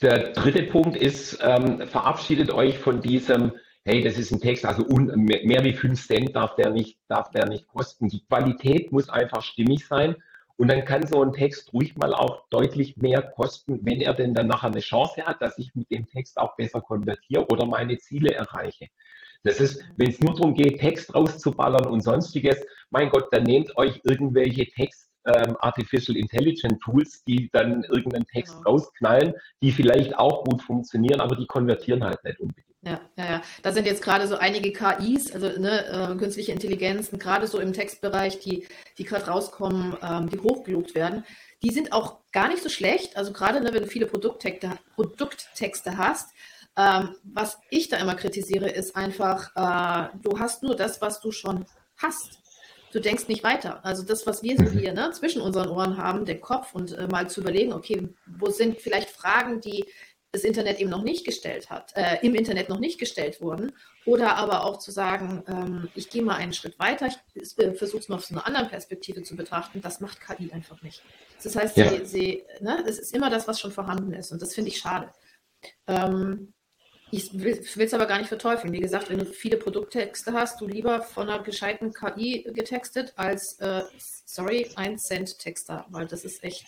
Der 0.03 0.33
dritte 0.33 0.65
Punkt 0.65 0.97
ist, 0.97 1.39
ähm, 1.41 1.89
verabschiedet 1.89 2.51
euch 2.51 2.79
von 2.79 3.01
diesem, 3.01 3.53
hey, 3.85 4.03
das 4.03 4.19
ist 4.19 4.31
ein 4.31 4.41
Text, 4.41 4.67
also 4.67 4.85
un, 4.85 5.07
mehr 5.25 5.65
wie 5.65 5.73
fünf 5.73 6.07
Cent 6.07 6.37
darf 6.37 6.55
der, 6.57 6.71
nicht, 6.71 6.99
darf 7.09 7.31
der 7.31 7.49
nicht 7.49 7.67
kosten. 7.67 8.09
Die 8.09 8.25
Qualität 8.27 8.93
muss 8.93 9.09
einfach 9.09 9.43
stimmig 9.43 9.87
sein. 9.87 10.17
Und 10.59 10.69
dann 10.69 10.85
kann 10.85 11.07
so 11.07 11.23
ein 11.23 11.33
Text 11.33 11.73
ruhig 11.73 11.97
mal 11.97 12.15
auch 12.15 12.49
deutlich 12.49 12.97
mehr 12.97 13.23
kosten, 13.23 13.81
wenn 13.83 14.01
er 14.01 14.15
denn 14.15 14.35
dann 14.35 14.47
nachher 14.47 14.69
eine 14.69 14.81
Chance 14.81 15.25
hat, 15.25 15.41
dass 15.41 15.59
ich 15.59 15.75
mit 15.75 15.91
dem 15.91 16.07
Text 16.07 16.39
auch 16.39 16.57
besser 16.57 16.81
konvertiere 16.81 17.47
oder 17.49 17.67
meine 17.67 17.99
Ziele 17.99 18.33
erreiche. 18.33 18.89
Das 19.47 19.61
ist, 19.61 19.83
wenn 19.97 20.11
es 20.11 20.21
nur 20.21 20.35
darum 20.35 20.55
geht, 20.55 20.81
Text 20.81 21.15
rauszuballern 21.15 21.87
und 21.87 22.03
sonstiges, 22.03 22.57
mein 22.91 23.11
Gott, 23.11 23.29
dann 23.33 23.45
nehmt 23.45 23.77
euch 23.77 24.01
irgendwelche 24.05 24.67
Text 24.67 25.09
ähm, 25.27 25.57
Artificial 25.61 26.17
Intelligence 26.17 26.79
Tools, 26.85 27.25
die 27.25 27.49
dann 27.53 27.85
irgendeinen 27.85 28.27
Text 28.27 28.55
genau. 28.57 28.71
rausknallen, 28.71 29.35
die 29.63 29.73
vielleicht 29.73 30.17
auch 30.19 30.45
gut 30.45 30.63
funktionieren, 30.63 31.21
aber 31.21 31.37
die 31.37 31.47
konvertieren 31.47 32.05
halt 32.05 32.23
nicht 32.25 32.41
unbedingt. 32.41 32.67
Ja, 32.83 33.01
ja, 33.17 33.25
ja. 33.25 33.43
Da 33.63 33.73
sind 33.73 33.87
jetzt 33.87 34.03
gerade 34.03 34.29
so 34.29 34.37
einige 34.37 34.73
KIs, 34.73 35.33
also 35.33 35.49
ne, 35.61 35.87
äh, 35.87 36.17
künstliche 36.17 36.53
Intelligenzen, 36.53 37.19
gerade 37.19 37.49
so 37.49 37.59
im 37.59 37.73
Textbereich, 37.73 38.39
die, 38.39 38.69
die 38.99 39.05
gerade 39.05 39.27
rauskommen, 39.27 39.97
ähm, 40.01 40.31
die 40.31 40.39
hochgelobt 40.39 40.95
werden. 40.95 41.25
Die 41.65 41.71
sind 41.71 41.93
auch 41.93 42.19
gar 42.31 42.49
nicht 42.49 42.63
so 42.63 42.69
schlecht. 42.69 43.17
Also 43.17 43.33
gerade 43.33 43.61
ne, 43.61 43.75
wenn 43.75 43.83
du 43.83 43.89
viele 43.89 44.07
Produkttexte, 44.07 44.71
Produkttexte 44.95 45.99
hast, 45.99 46.31
ähm, 46.77 47.17
was 47.23 47.59
ich 47.71 47.89
da 47.89 47.97
immer 47.97 48.15
kritisiere, 48.15 48.69
ist 48.69 48.97
einfach, 48.97 49.51
äh, 49.57 50.17
du 50.23 50.39
hast 50.39 50.63
nur 50.63 50.77
das, 50.77 51.01
was 51.01 51.21
du 51.21 51.33
schon 51.33 51.65
hast. 51.97 52.41
Du 52.93 53.01
denkst 53.01 53.29
nicht 53.29 53.45
weiter. 53.45 53.85
Also 53.85 54.03
das, 54.03 54.27
was 54.27 54.43
wir 54.43 54.57
so 54.57 54.71
hier 54.71 54.93
ne, 54.93 55.11
zwischen 55.13 55.41
unseren 55.41 55.69
Ohren 55.69 55.97
haben, 55.97 56.25
der 56.25 56.41
Kopf 56.41 56.75
und 56.75 56.93
äh, 56.93 57.07
mal 57.09 57.29
zu 57.29 57.41
überlegen, 57.41 57.73
okay, 57.73 58.09
wo 58.27 58.51
sind 58.51 58.81
vielleicht 58.81 59.11
Fragen, 59.11 59.61
die 59.61 59.85
das 60.33 60.45
Internet 60.45 60.79
eben 60.79 60.91
noch 60.91 61.03
nicht 61.03 61.25
gestellt 61.25 61.71
hat, 61.71 61.93
äh, 61.97 62.19
im 62.23 62.35
Internet 62.35 62.69
noch 62.69 62.79
nicht 62.79 62.99
gestellt 62.99 63.41
wurden. 63.41 63.73
Oder 64.05 64.37
aber 64.37 64.65
auch 64.65 64.79
zu 64.79 64.91
sagen, 64.91 65.43
ähm, 65.49 65.89
ich 65.95 66.11
gehe 66.11 66.23
mal 66.23 66.37
einen 66.37 66.53
Schritt 66.53 66.79
weiter, 66.79 67.09
ich 67.35 67.59
äh, 67.59 67.73
versuche 67.73 68.01
es 68.01 68.09
mal 68.09 68.17
aus 68.17 68.31
einer 68.31 68.47
anderen 68.47 68.69
Perspektive 68.69 69.23
zu 69.23 69.35
betrachten. 69.35 69.81
Das 69.81 70.01
macht 70.01 70.21
KI 70.21 70.53
einfach 70.53 70.83
nicht. 70.83 71.03
Das 71.43 71.57
heißt, 71.57 71.77
ja. 71.77 71.89
sie, 71.89 72.05
sie, 72.05 72.45
ne, 72.61 72.85
es 72.87 72.99
ist 72.99 73.15
immer 73.15 73.31
das, 73.31 73.49
was 73.49 73.61
schon 73.61 73.73
vorhanden 73.73 74.13
ist. 74.13 74.31
Und 74.31 74.43
das 74.43 74.55
finde 74.55 74.71
ich 74.71 74.79
schade. 74.79 75.11
Ähm, 75.87 76.53
ich 77.13 77.33
will 77.41 77.87
es 77.87 77.95
aber 77.95 78.07
gar 78.07 78.19
nicht 78.19 78.29
verteufeln. 78.29 78.73
Wie 78.73 78.81
gesagt, 78.81 79.11
wenn 79.11 79.19
du 79.19 79.27
viele 79.27 79.57
Produkttexte 79.57 80.33
hast, 80.33 80.61
du 80.61 80.67
lieber 80.67 81.03
von 81.03 81.29
einer 81.29 81.43
gescheiten 81.43 81.93
KI 81.93 82.45
getextet 82.53 83.13
als, 83.17 83.59
äh, 83.61 83.83
sorry, 84.25 84.69
ein 84.75 84.99
Cent 84.99 85.39
Texter, 85.39 85.87
weil 85.91 86.07
das 86.07 86.25
ist 86.25 86.43
echt, 86.43 86.67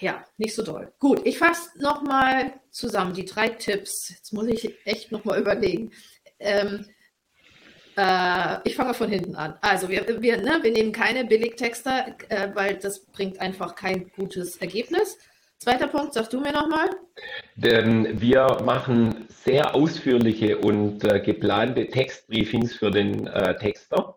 ja, 0.00 0.24
nicht 0.38 0.54
so 0.54 0.62
doll. 0.62 0.92
Gut, 1.00 1.20
ich 1.24 1.38
fasse 1.38 1.70
nochmal 1.80 2.60
zusammen 2.70 3.12
die 3.12 3.24
drei 3.24 3.48
Tipps. 3.48 4.10
Jetzt 4.10 4.32
muss 4.32 4.46
ich 4.46 4.74
echt 4.86 5.10
nochmal 5.10 5.40
überlegen. 5.40 5.90
Ähm, 6.38 6.86
äh, 7.96 8.68
ich 8.68 8.76
fange 8.76 8.94
von 8.94 9.10
hinten 9.10 9.34
an. 9.34 9.58
Also 9.60 9.88
wir, 9.88 10.22
wir, 10.22 10.36
ne, 10.36 10.60
wir 10.62 10.70
nehmen 10.70 10.92
keine 10.92 11.24
Billigtexter, 11.24 12.16
äh, 12.28 12.50
weil 12.54 12.76
das 12.76 13.04
bringt 13.06 13.40
einfach 13.40 13.74
kein 13.74 14.10
gutes 14.16 14.56
Ergebnis. 14.58 15.18
Zweiter 15.62 15.88
Punkt, 15.88 16.14
sagst 16.14 16.32
du 16.32 16.40
mir 16.40 16.52
nochmal? 16.52 16.88
Wir 17.54 18.62
machen 18.64 19.26
sehr 19.28 19.74
ausführliche 19.74 20.56
und 20.56 21.04
äh, 21.04 21.20
geplante 21.20 21.86
Textbriefings 21.86 22.74
für 22.74 22.90
den 22.90 23.26
äh, 23.26 23.58
Texter. 23.58 24.16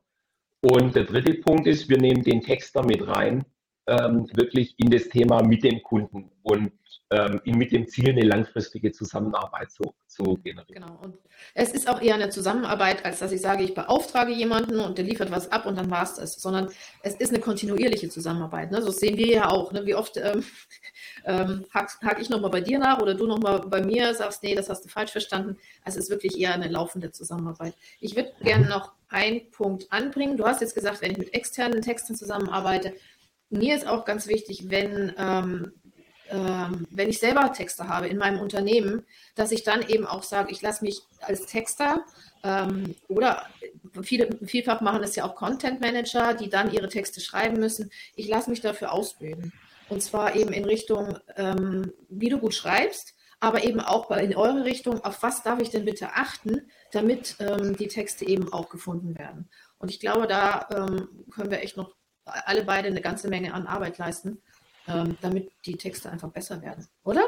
Und 0.61 0.95
der 0.95 1.03
dritte 1.03 1.33
Punkt 1.33 1.67
ist, 1.67 1.89
wir 1.89 1.97
nehmen 1.97 2.23
den 2.23 2.39
Texter 2.39 2.85
mit 2.85 3.05
rein 3.05 3.43
ähm, 3.87 4.29
wirklich 4.33 4.75
in 4.77 4.89
das 4.89 5.09
Thema 5.09 5.43
mit 5.43 5.65
dem 5.65 5.83
Kunden 5.83 6.31
und 6.43 6.71
ähm, 7.11 7.41
mit 7.45 7.71
dem 7.71 7.87
Ziel, 7.87 8.09
eine 8.09 8.23
langfristige 8.23 8.91
Zusammenarbeit 8.91 9.71
zu, 9.71 9.93
zu 10.07 10.37
generieren. 10.37 10.83
Genau. 10.85 10.99
Und 11.03 11.17
es 11.53 11.73
ist 11.73 11.89
auch 11.89 12.01
eher 12.01 12.15
eine 12.15 12.29
Zusammenarbeit, 12.29 13.05
als 13.05 13.19
dass 13.19 13.31
ich 13.31 13.41
sage, 13.41 13.63
ich 13.63 13.73
beauftrage 13.73 14.31
jemanden 14.31 14.79
und 14.79 14.97
der 14.97 15.05
liefert 15.05 15.29
was 15.29 15.51
ab 15.51 15.65
und 15.65 15.77
dann 15.77 15.91
war 15.91 16.03
es 16.03 16.15
das, 16.15 16.33
sondern 16.35 16.69
es 17.01 17.15
ist 17.15 17.31
eine 17.31 17.39
kontinuierliche 17.39 18.09
Zusammenarbeit. 18.09 18.71
Ne? 18.71 18.81
So 18.81 18.91
sehen 18.91 19.17
wir 19.17 19.27
ja 19.27 19.49
auch. 19.49 19.71
Ne? 19.73 19.85
Wie 19.85 19.95
oft 19.95 20.17
ähm, 20.17 20.43
ähm, 21.25 21.65
hake 21.73 21.93
hak 22.03 22.19
ich 22.19 22.29
nochmal 22.29 22.51
bei 22.51 22.61
dir 22.61 22.79
nach 22.79 22.99
oder 22.99 23.13
du 23.13 23.27
nochmal 23.27 23.61
bei 23.61 23.81
mir, 23.81 24.13
sagst, 24.13 24.43
nee, 24.43 24.55
das 24.55 24.69
hast 24.69 24.85
du 24.85 24.89
falsch 24.89 25.11
verstanden. 25.11 25.57
Also 25.83 25.99
es 25.99 26.05
ist 26.05 26.11
wirklich 26.11 26.39
eher 26.39 26.53
eine 26.53 26.67
laufende 26.67 27.11
Zusammenarbeit. 27.11 27.73
Ich 27.99 28.15
würde 28.15 28.33
gerne 28.41 28.67
noch 28.67 28.93
einen 29.09 29.49
Punkt 29.51 29.91
anbringen. 29.91 30.37
Du 30.37 30.45
hast 30.45 30.61
jetzt 30.61 30.75
gesagt, 30.75 31.01
wenn 31.01 31.11
ich 31.11 31.17
mit 31.17 31.33
externen 31.33 31.81
Texten 31.81 32.15
zusammenarbeite, 32.15 32.93
mir 33.49 33.75
ist 33.75 33.87
auch 33.87 34.05
ganz 34.05 34.27
wichtig, 34.27 34.69
wenn 34.69 35.13
ähm, 35.17 35.73
ähm, 36.29 36.87
wenn 36.89 37.09
ich 37.09 37.19
selber 37.19 37.51
Texte 37.53 37.87
habe 37.87 38.07
in 38.07 38.17
meinem 38.17 38.39
Unternehmen, 38.39 39.05
dass 39.35 39.51
ich 39.51 39.63
dann 39.63 39.87
eben 39.87 40.07
auch 40.07 40.23
sage, 40.23 40.51
ich 40.51 40.61
lasse 40.61 40.83
mich 40.83 41.01
als 41.21 41.45
Texter 41.45 42.05
ähm, 42.43 42.95
oder 43.07 43.45
viele, 44.01 44.29
vielfach 44.45 44.81
machen 44.81 45.03
es 45.03 45.15
ja 45.15 45.25
auch 45.25 45.35
Content 45.35 45.81
Manager, 45.81 46.33
die 46.33 46.49
dann 46.49 46.73
ihre 46.73 46.89
Texte 46.89 47.21
schreiben 47.21 47.59
müssen. 47.59 47.91
Ich 48.15 48.27
lasse 48.27 48.49
mich 48.49 48.61
dafür 48.61 48.93
ausbilden. 48.93 49.53
Und 49.89 50.01
zwar 50.01 50.35
eben 50.35 50.53
in 50.53 50.65
Richtung, 50.65 51.17
ähm, 51.35 51.93
wie 52.09 52.29
du 52.29 52.39
gut 52.39 52.53
schreibst, 52.53 53.13
aber 53.39 53.63
eben 53.63 53.81
auch 53.81 54.09
in 54.11 54.35
eure 54.35 54.63
Richtung, 54.63 55.03
auf 55.03 55.21
was 55.21 55.43
darf 55.43 55.59
ich 55.59 55.69
denn 55.69 55.85
bitte 55.85 56.13
achten, 56.13 56.69
damit 56.91 57.35
ähm, 57.39 57.75
die 57.75 57.89
Texte 57.89 58.25
eben 58.25 58.51
auch 58.53 58.69
gefunden 58.69 59.17
werden. 59.17 59.49
Und 59.77 59.91
ich 59.91 59.99
glaube, 59.99 60.27
da 60.27 60.67
ähm, 60.73 61.25
können 61.29 61.51
wir 61.51 61.61
echt 61.61 61.75
noch 61.75 61.95
alle 62.25 62.63
beide 62.63 62.87
eine 62.87 63.01
ganze 63.01 63.27
Menge 63.27 63.53
an 63.53 63.67
Arbeit 63.67 63.97
leisten 63.97 64.41
ähm, 64.87 65.17
damit 65.21 65.51
die 65.65 65.77
Texte 65.77 66.11
einfach 66.11 66.29
besser 66.29 66.61
werden, 66.61 66.85
oder? 67.03 67.23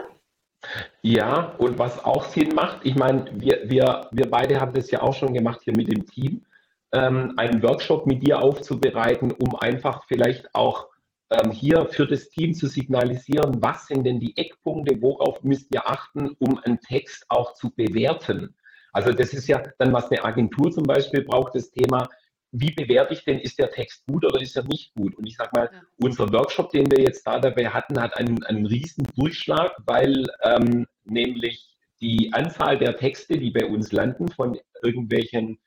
Ja, 1.02 1.54
und 1.58 1.78
was 1.78 2.04
auch 2.04 2.26
Sinn 2.26 2.56
macht, 2.56 2.80
ich 2.84 2.96
meine, 2.96 3.30
wir, 3.34 3.62
wir, 3.66 4.08
wir 4.12 4.30
beide 4.30 4.60
haben 4.60 4.74
das 4.74 4.90
ja 4.90 5.02
auch 5.02 5.14
schon 5.14 5.34
gemacht 5.34 5.62
hier 5.64 5.74
mit 5.76 5.92
dem 5.92 6.06
Team, 6.08 6.46
ähm, 6.92 7.34
einen 7.38 7.62
Workshop 7.62 8.08
mit 8.08 8.26
dir 8.26 8.42
aufzubereiten, 8.42 9.32
um 9.32 9.56
einfach 9.56 10.04
vielleicht 10.08 10.54
auch 10.56 10.88
ähm, 11.30 11.52
hier 11.52 11.88
für 11.88 12.06
das 12.06 12.30
Team 12.30 12.54
zu 12.54 12.68
signalisieren, 12.68 13.62
was 13.62 13.88
sind 13.88 14.04
denn 14.04 14.20
die 14.20 14.38
Eckpunkte, 14.38 15.02
worauf 15.02 15.44
müsst 15.44 15.74
ihr 15.74 15.88
achten, 15.88 16.36
um 16.40 16.60
einen 16.60 16.80
Text 16.80 17.26
auch 17.30 17.54
zu 17.54 17.72
bewerten. 17.76 18.56
Also 18.94 19.12
das 19.12 19.34
ist 19.34 19.48
ja 19.48 19.62
dann, 19.80 19.92
was 19.92 20.10
eine 20.12 20.24
Agentur 20.24 20.72
zum 20.72 20.84
Beispiel 20.84 21.24
braucht, 21.24 21.56
das 21.56 21.72
Thema, 21.72 22.08
wie 22.52 22.72
bewerte 22.72 23.14
ich 23.14 23.26
denn, 23.26 23.40
ist 23.40 23.60
der 23.60 23.70
Text 23.70 24.06
gut 24.08 24.24
oder 24.24 24.42
ist 24.42 24.56
er 24.56 24.64
nicht 24.64 24.94
gut? 24.96 25.16
Und 25.16 25.26
ich 25.26 25.36
sage 25.36 25.52
mal, 25.54 25.70
ja. 25.72 25.82
unser 25.98 26.32
Workshop, 26.32 26.72
den 26.72 26.90
wir 26.90 27.04
jetzt 27.04 27.28
da 27.28 27.40
dabei 27.40 27.68
hatten, 27.68 28.02
hat 28.02 28.16
einen, 28.18 28.44
einen 28.44 28.66
riesen 28.66 29.06
Durchschlag, 29.16 29.76
weil 29.86 30.26
ähm, 30.44 30.88
nämlich 31.04 31.76
die 32.00 32.32
Anzahl 32.34 32.78
der 32.78 32.96
Texte, 32.96 33.38
die 33.38 33.52
bei 33.52 33.66
uns 33.66 33.92
landen, 33.92 34.30
von 34.30 34.58
irgendwelchen 34.82 35.60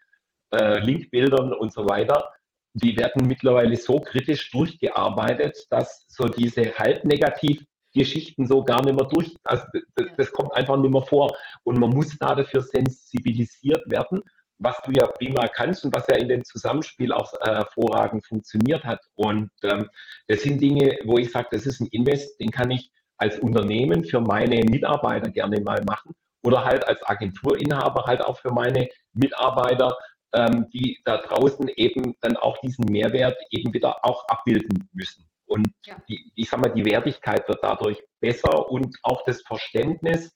äh, 0.55 0.81
Linkbildern 0.81 1.53
und 1.53 1.73
so 1.73 1.87
weiter, 1.89 2.33
die 2.79 2.97
werden 2.97 3.27
mittlerweile 3.27 3.77
so 3.77 4.01
kritisch 4.01 4.51
durchgearbeitet, 4.51 5.67
dass 5.71 6.07
so 6.09 6.25
diese 6.25 6.75
halb 6.77 7.05
negativ 7.05 7.65
Geschichten 7.95 8.47
so 8.47 8.63
gar 8.63 8.85
nicht 8.85 8.95
mehr 8.95 9.09
durch, 9.09 9.35
also 9.45 9.65
das, 9.95 10.07
das 10.17 10.33
kommt 10.33 10.53
einfach 10.55 10.77
nicht 10.77 10.93
mehr 10.93 11.03
vor. 11.03 11.35
Und 11.65 11.79
man 11.79 11.91
muss 11.91 12.17
da 12.19 12.35
dafür 12.35 12.63
sensibilisiert 12.63 13.91
werden 13.91 14.23
was 14.59 14.77
du 14.85 14.93
ja 14.93 15.07
prima 15.07 15.47
kannst 15.49 15.85
und 15.85 15.95
was 15.95 16.07
ja 16.09 16.17
in 16.17 16.29
dem 16.29 16.45
Zusammenspiel 16.45 17.13
auch 17.13 17.33
äh, 17.41 17.47
hervorragend 17.47 18.27
funktioniert 18.27 18.85
hat. 18.85 19.01
Und 19.15 19.51
ähm, 19.63 19.89
das 20.27 20.43
sind 20.43 20.61
Dinge, 20.61 20.99
wo 21.05 21.19
ich 21.19 21.31
sage, 21.31 21.49
das 21.53 21.67
ist 21.67 21.81
ein 21.81 21.87
Invest, 21.87 22.39
den 22.41 22.51
kann 22.51 22.71
ich 22.71 22.91
als 23.17 23.39
Unternehmen 23.39 24.05
für 24.05 24.21
meine 24.21 24.65
Mitarbeiter 24.65 25.31
gerne 25.31 25.61
mal 25.61 25.83
machen 25.85 26.15
oder 26.45 26.65
halt 26.65 26.87
als 26.87 27.03
Agenturinhaber 27.07 28.05
halt 28.05 28.21
auch 28.21 28.39
für 28.39 28.53
meine 28.53 28.89
Mitarbeiter, 29.13 29.97
ähm, 30.33 30.67
die 30.73 31.01
da 31.05 31.19
draußen 31.19 31.69
eben 31.69 32.15
dann 32.21 32.37
auch 32.37 32.59
diesen 32.59 32.85
Mehrwert 32.87 33.37
eben 33.51 33.73
wieder 33.73 34.05
auch 34.05 34.27
abbilden 34.29 34.89
müssen. 34.93 35.25
Und 35.47 35.69
ja. 35.85 35.97
die, 36.09 36.31
ich 36.35 36.51
sag 36.51 36.61
mal, 36.61 36.69
die 36.69 36.85
Wertigkeit 36.85 37.49
wird 37.49 37.61
dadurch 37.63 38.03
besser 38.21 38.71
und 38.71 38.97
auch 39.03 39.25
das 39.25 39.41
Verständnis 39.43 40.35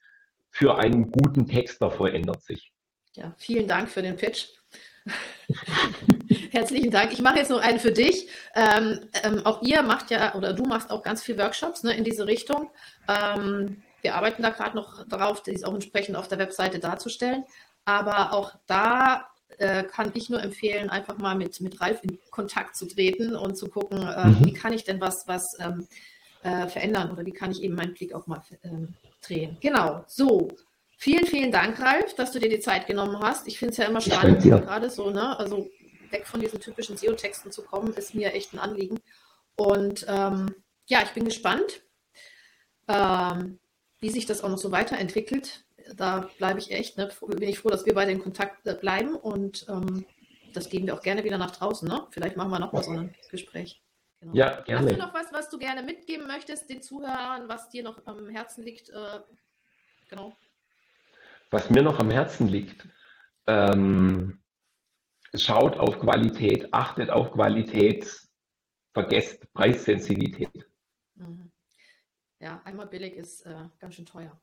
für 0.50 0.76
einen 0.78 1.10
guten 1.10 1.46
Texter 1.46 1.90
verändert 1.90 2.42
sich. 2.42 2.72
Ja, 3.14 3.34
vielen 3.36 3.68
Dank 3.68 3.90
für 3.90 4.02
den 4.02 4.16
Pitch. 4.16 4.48
Herzlichen 6.50 6.90
Dank. 6.90 7.12
Ich 7.12 7.20
mache 7.20 7.38
jetzt 7.38 7.50
noch 7.50 7.60
einen 7.60 7.78
für 7.78 7.92
dich. 7.92 8.28
Ähm, 8.54 9.00
ähm, 9.22 9.44
auch 9.44 9.60
ihr 9.62 9.82
macht 9.82 10.10
ja, 10.10 10.34
oder 10.34 10.54
du 10.54 10.64
machst 10.64 10.90
auch 10.90 11.02
ganz 11.02 11.22
viele 11.22 11.38
Workshops 11.38 11.82
ne, 11.82 11.94
in 11.94 12.04
diese 12.04 12.26
Richtung. 12.26 12.70
Ähm, 13.08 13.82
wir 14.00 14.14
arbeiten 14.14 14.42
da 14.42 14.50
gerade 14.50 14.76
noch 14.76 15.06
darauf, 15.08 15.42
dies 15.42 15.64
auch 15.64 15.74
entsprechend 15.74 16.16
auf 16.16 16.28
der 16.28 16.38
Webseite 16.38 16.78
darzustellen. 16.78 17.44
Aber 17.84 18.32
auch 18.32 18.54
da 18.66 19.31
äh, 19.58 19.84
kann 19.84 20.12
ich 20.14 20.30
nur 20.30 20.42
empfehlen, 20.42 20.90
einfach 20.90 21.18
mal 21.18 21.34
mit, 21.34 21.60
mit 21.60 21.80
Ralf 21.80 22.00
in 22.02 22.18
Kontakt 22.30 22.76
zu 22.76 22.86
treten 22.86 23.36
und 23.36 23.56
zu 23.56 23.68
gucken, 23.68 24.02
äh, 24.02 24.28
mhm. 24.28 24.46
wie 24.46 24.52
kann 24.52 24.72
ich 24.72 24.84
denn 24.84 25.00
was, 25.00 25.26
was 25.26 25.56
ähm, 25.60 25.86
äh, 26.42 26.66
verändern 26.68 27.10
oder 27.10 27.24
wie 27.24 27.32
kann 27.32 27.50
ich 27.50 27.62
eben 27.62 27.74
meinen 27.74 27.94
Blick 27.94 28.14
auch 28.14 28.26
mal 28.26 28.42
ähm, 28.64 28.94
drehen. 29.20 29.56
Genau, 29.60 30.04
so. 30.06 30.48
Vielen, 30.96 31.26
vielen 31.26 31.50
Dank, 31.50 31.80
Ralf, 31.80 32.14
dass 32.14 32.30
du 32.30 32.38
dir 32.38 32.48
die 32.48 32.60
Zeit 32.60 32.86
genommen 32.86 33.18
hast. 33.18 33.48
Ich 33.48 33.58
finde 33.58 33.72
es 33.72 33.78
ja 33.78 33.86
immer 33.86 34.00
spannend, 34.00 34.42
gerade 34.42 34.88
so, 34.88 35.10
ne? 35.10 35.36
Also 35.36 35.68
weg 36.10 36.26
von 36.26 36.40
diesen 36.40 36.60
typischen 36.60 36.96
SEO-Texten 36.96 37.50
zu 37.50 37.62
kommen, 37.62 37.92
ist 37.94 38.14
mir 38.14 38.32
echt 38.34 38.52
ein 38.52 38.60
Anliegen. 38.60 39.00
Und 39.56 40.06
ähm, 40.08 40.54
ja, 40.86 41.02
ich 41.02 41.10
bin 41.10 41.24
gespannt, 41.24 41.82
ähm, 42.86 43.58
wie 43.98 44.10
sich 44.10 44.26
das 44.26 44.44
auch 44.44 44.48
noch 44.48 44.58
so 44.58 44.70
weiterentwickelt. 44.70 45.64
Da 45.96 46.28
bleibe 46.38 46.58
ich 46.58 46.70
echt, 46.70 46.96
ne, 46.96 47.10
bin 47.26 47.48
ich 47.48 47.58
froh, 47.58 47.70
dass 47.70 47.86
wir 47.86 47.94
beide 47.94 48.12
in 48.12 48.22
Kontakt 48.22 48.66
äh, 48.66 48.74
bleiben 48.74 49.14
und 49.14 49.66
ähm, 49.68 50.04
das 50.52 50.68
geben 50.68 50.86
wir 50.86 50.94
auch 50.94 51.02
gerne 51.02 51.24
wieder 51.24 51.38
nach 51.38 51.52
draußen. 51.52 51.88
Ne? 51.88 52.06
Vielleicht 52.10 52.36
machen 52.36 52.50
wir 52.50 52.58
noch 52.58 52.72
mal 52.72 52.82
so 52.82 52.90
ein 52.90 53.14
Gespräch. 53.30 53.82
Genau. 54.20 54.34
Ja, 54.34 54.60
gerne. 54.60 54.86
Hast 54.86 54.96
du 54.96 55.02
noch 55.02 55.14
was, 55.14 55.32
was 55.32 55.50
du 55.50 55.58
gerne 55.58 55.82
mitgeben 55.82 56.26
möchtest, 56.26 56.68
den 56.68 56.82
Zuhörern, 56.82 57.48
was 57.48 57.68
dir 57.70 57.82
noch 57.82 58.06
am 58.06 58.28
Herzen 58.28 58.62
liegt? 58.62 58.90
Äh, 58.90 59.20
genau 60.08 60.36
was 61.52 61.68
mir 61.68 61.82
noch 61.82 61.98
am 62.00 62.10
Herzen 62.10 62.48
liegt, 62.48 62.88
ähm, 63.46 64.42
schaut 65.34 65.76
auf 65.76 66.00
Qualität, 66.00 66.72
achtet 66.72 67.10
auf 67.10 67.32
Qualität, 67.32 68.10
vergesst 68.94 69.52
Preissensitivität. 69.52 70.66
Mhm. 71.14 71.52
Ja, 72.40 72.60
einmal 72.64 72.86
billig 72.86 73.14
ist 73.14 73.42
äh, 73.42 73.68
ganz 73.78 73.94
schön 73.94 74.06
teuer. 74.06 74.40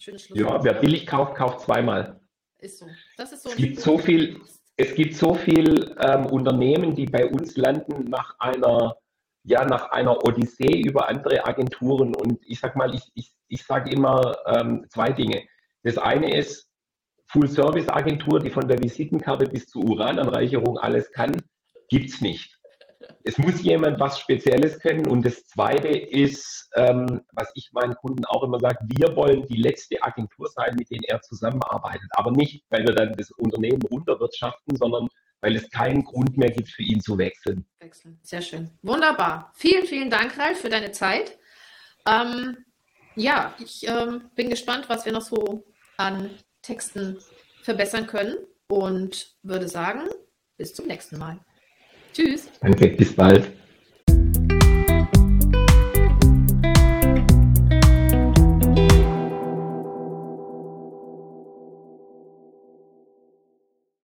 Schönes 0.00 0.22
Schluss. 0.22 0.38
Ja, 0.38 0.64
wer 0.64 0.74
billig 0.74 1.06
kauft, 1.06 1.34
kauft 1.34 1.60
zweimal. 1.60 2.20
Ist 2.58 2.78
so. 2.78 2.86
Das 3.18 3.32
ist 3.32 3.42
so 3.42 3.50
es 3.50 3.56
gibt 3.56 3.80
so 3.80 3.98
viel, 3.98 4.40
es 4.76 4.94
gibt 4.94 5.14
so 5.14 5.34
viel 5.34 5.94
ähm, 6.00 6.26
Unternehmen, 6.26 6.94
die 6.94 7.04
bei 7.04 7.26
uns 7.26 7.56
landen 7.56 8.08
nach 8.08 8.34
einer 8.38 8.96
ja 9.44 9.64
nach 9.64 9.90
einer 9.90 10.24
Odyssee 10.24 10.80
über 10.80 11.08
andere 11.08 11.46
Agenturen 11.46 12.14
und 12.14 12.38
ich 12.46 12.60
sag 12.60 12.76
mal, 12.76 12.94
ich, 12.94 13.10
ich, 13.14 13.32
ich 13.48 13.64
sage 13.64 13.90
immer 13.90 14.36
ähm, 14.46 14.86
zwei 14.90 15.12
Dinge. 15.12 15.46
Das 15.82 15.96
eine 15.98 16.36
ist 16.36 16.68
Full-Service-Agentur, 17.28 18.40
die 18.40 18.50
von 18.50 18.68
der 18.68 18.78
Visitenkarte 18.82 19.46
bis 19.46 19.66
zur 19.66 19.84
Urananreicherung 19.84 20.78
alles 20.78 21.10
kann, 21.12 21.40
gibt 21.88 22.10
es 22.10 22.20
nicht. 22.20 22.59
Es 23.24 23.38
muss 23.38 23.62
jemand 23.62 24.00
was 24.00 24.18
Spezielles 24.18 24.78
können. 24.80 25.06
Und 25.06 25.24
das 25.24 25.46
Zweite 25.46 25.88
ist, 25.88 26.70
ähm, 26.74 27.20
was 27.32 27.50
ich 27.54 27.70
meinen 27.72 27.94
Kunden 27.94 28.24
auch 28.24 28.42
immer 28.42 28.58
sage, 28.60 28.78
wir 28.96 29.14
wollen 29.16 29.46
die 29.46 29.60
letzte 29.60 30.02
Agentur 30.02 30.48
sein, 30.48 30.74
mit 30.76 30.90
denen 30.90 31.04
er 31.04 31.20
zusammenarbeitet. 31.20 32.08
Aber 32.12 32.30
nicht, 32.30 32.64
weil 32.70 32.86
wir 32.86 32.94
dann 32.94 33.12
das 33.12 33.30
Unternehmen 33.32 33.82
runterwirtschaften, 33.82 34.76
sondern 34.76 35.08
weil 35.40 35.56
es 35.56 35.70
keinen 35.70 36.04
Grund 36.04 36.36
mehr 36.36 36.50
gibt, 36.50 36.68
für 36.68 36.82
ihn 36.82 37.00
zu 37.00 37.16
wechseln. 37.18 37.64
Wechseln. 37.80 38.18
Sehr 38.22 38.42
schön. 38.42 38.70
Wunderbar. 38.82 39.52
Vielen, 39.54 39.86
vielen 39.86 40.10
Dank, 40.10 40.38
Ralf, 40.38 40.60
für 40.60 40.68
deine 40.68 40.92
Zeit. 40.92 41.38
Ähm, 42.06 42.58
ja, 43.16 43.54
ich 43.58 43.86
ähm, 43.86 44.30
bin 44.34 44.50
gespannt, 44.50 44.88
was 44.88 45.04
wir 45.04 45.12
noch 45.12 45.22
so 45.22 45.64
an 45.96 46.30
Texten 46.62 47.18
verbessern 47.62 48.06
können 48.06 48.36
und 48.68 49.34
würde 49.42 49.68
sagen, 49.68 50.08
bis 50.56 50.74
zum 50.74 50.86
nächsten 50.86 51.18
Mal. 51.18 51.38
Tschüss. 52.12 52.48
Danke, 52.60 52.88
bis 52.88 53.14
bald. 53.14 53.50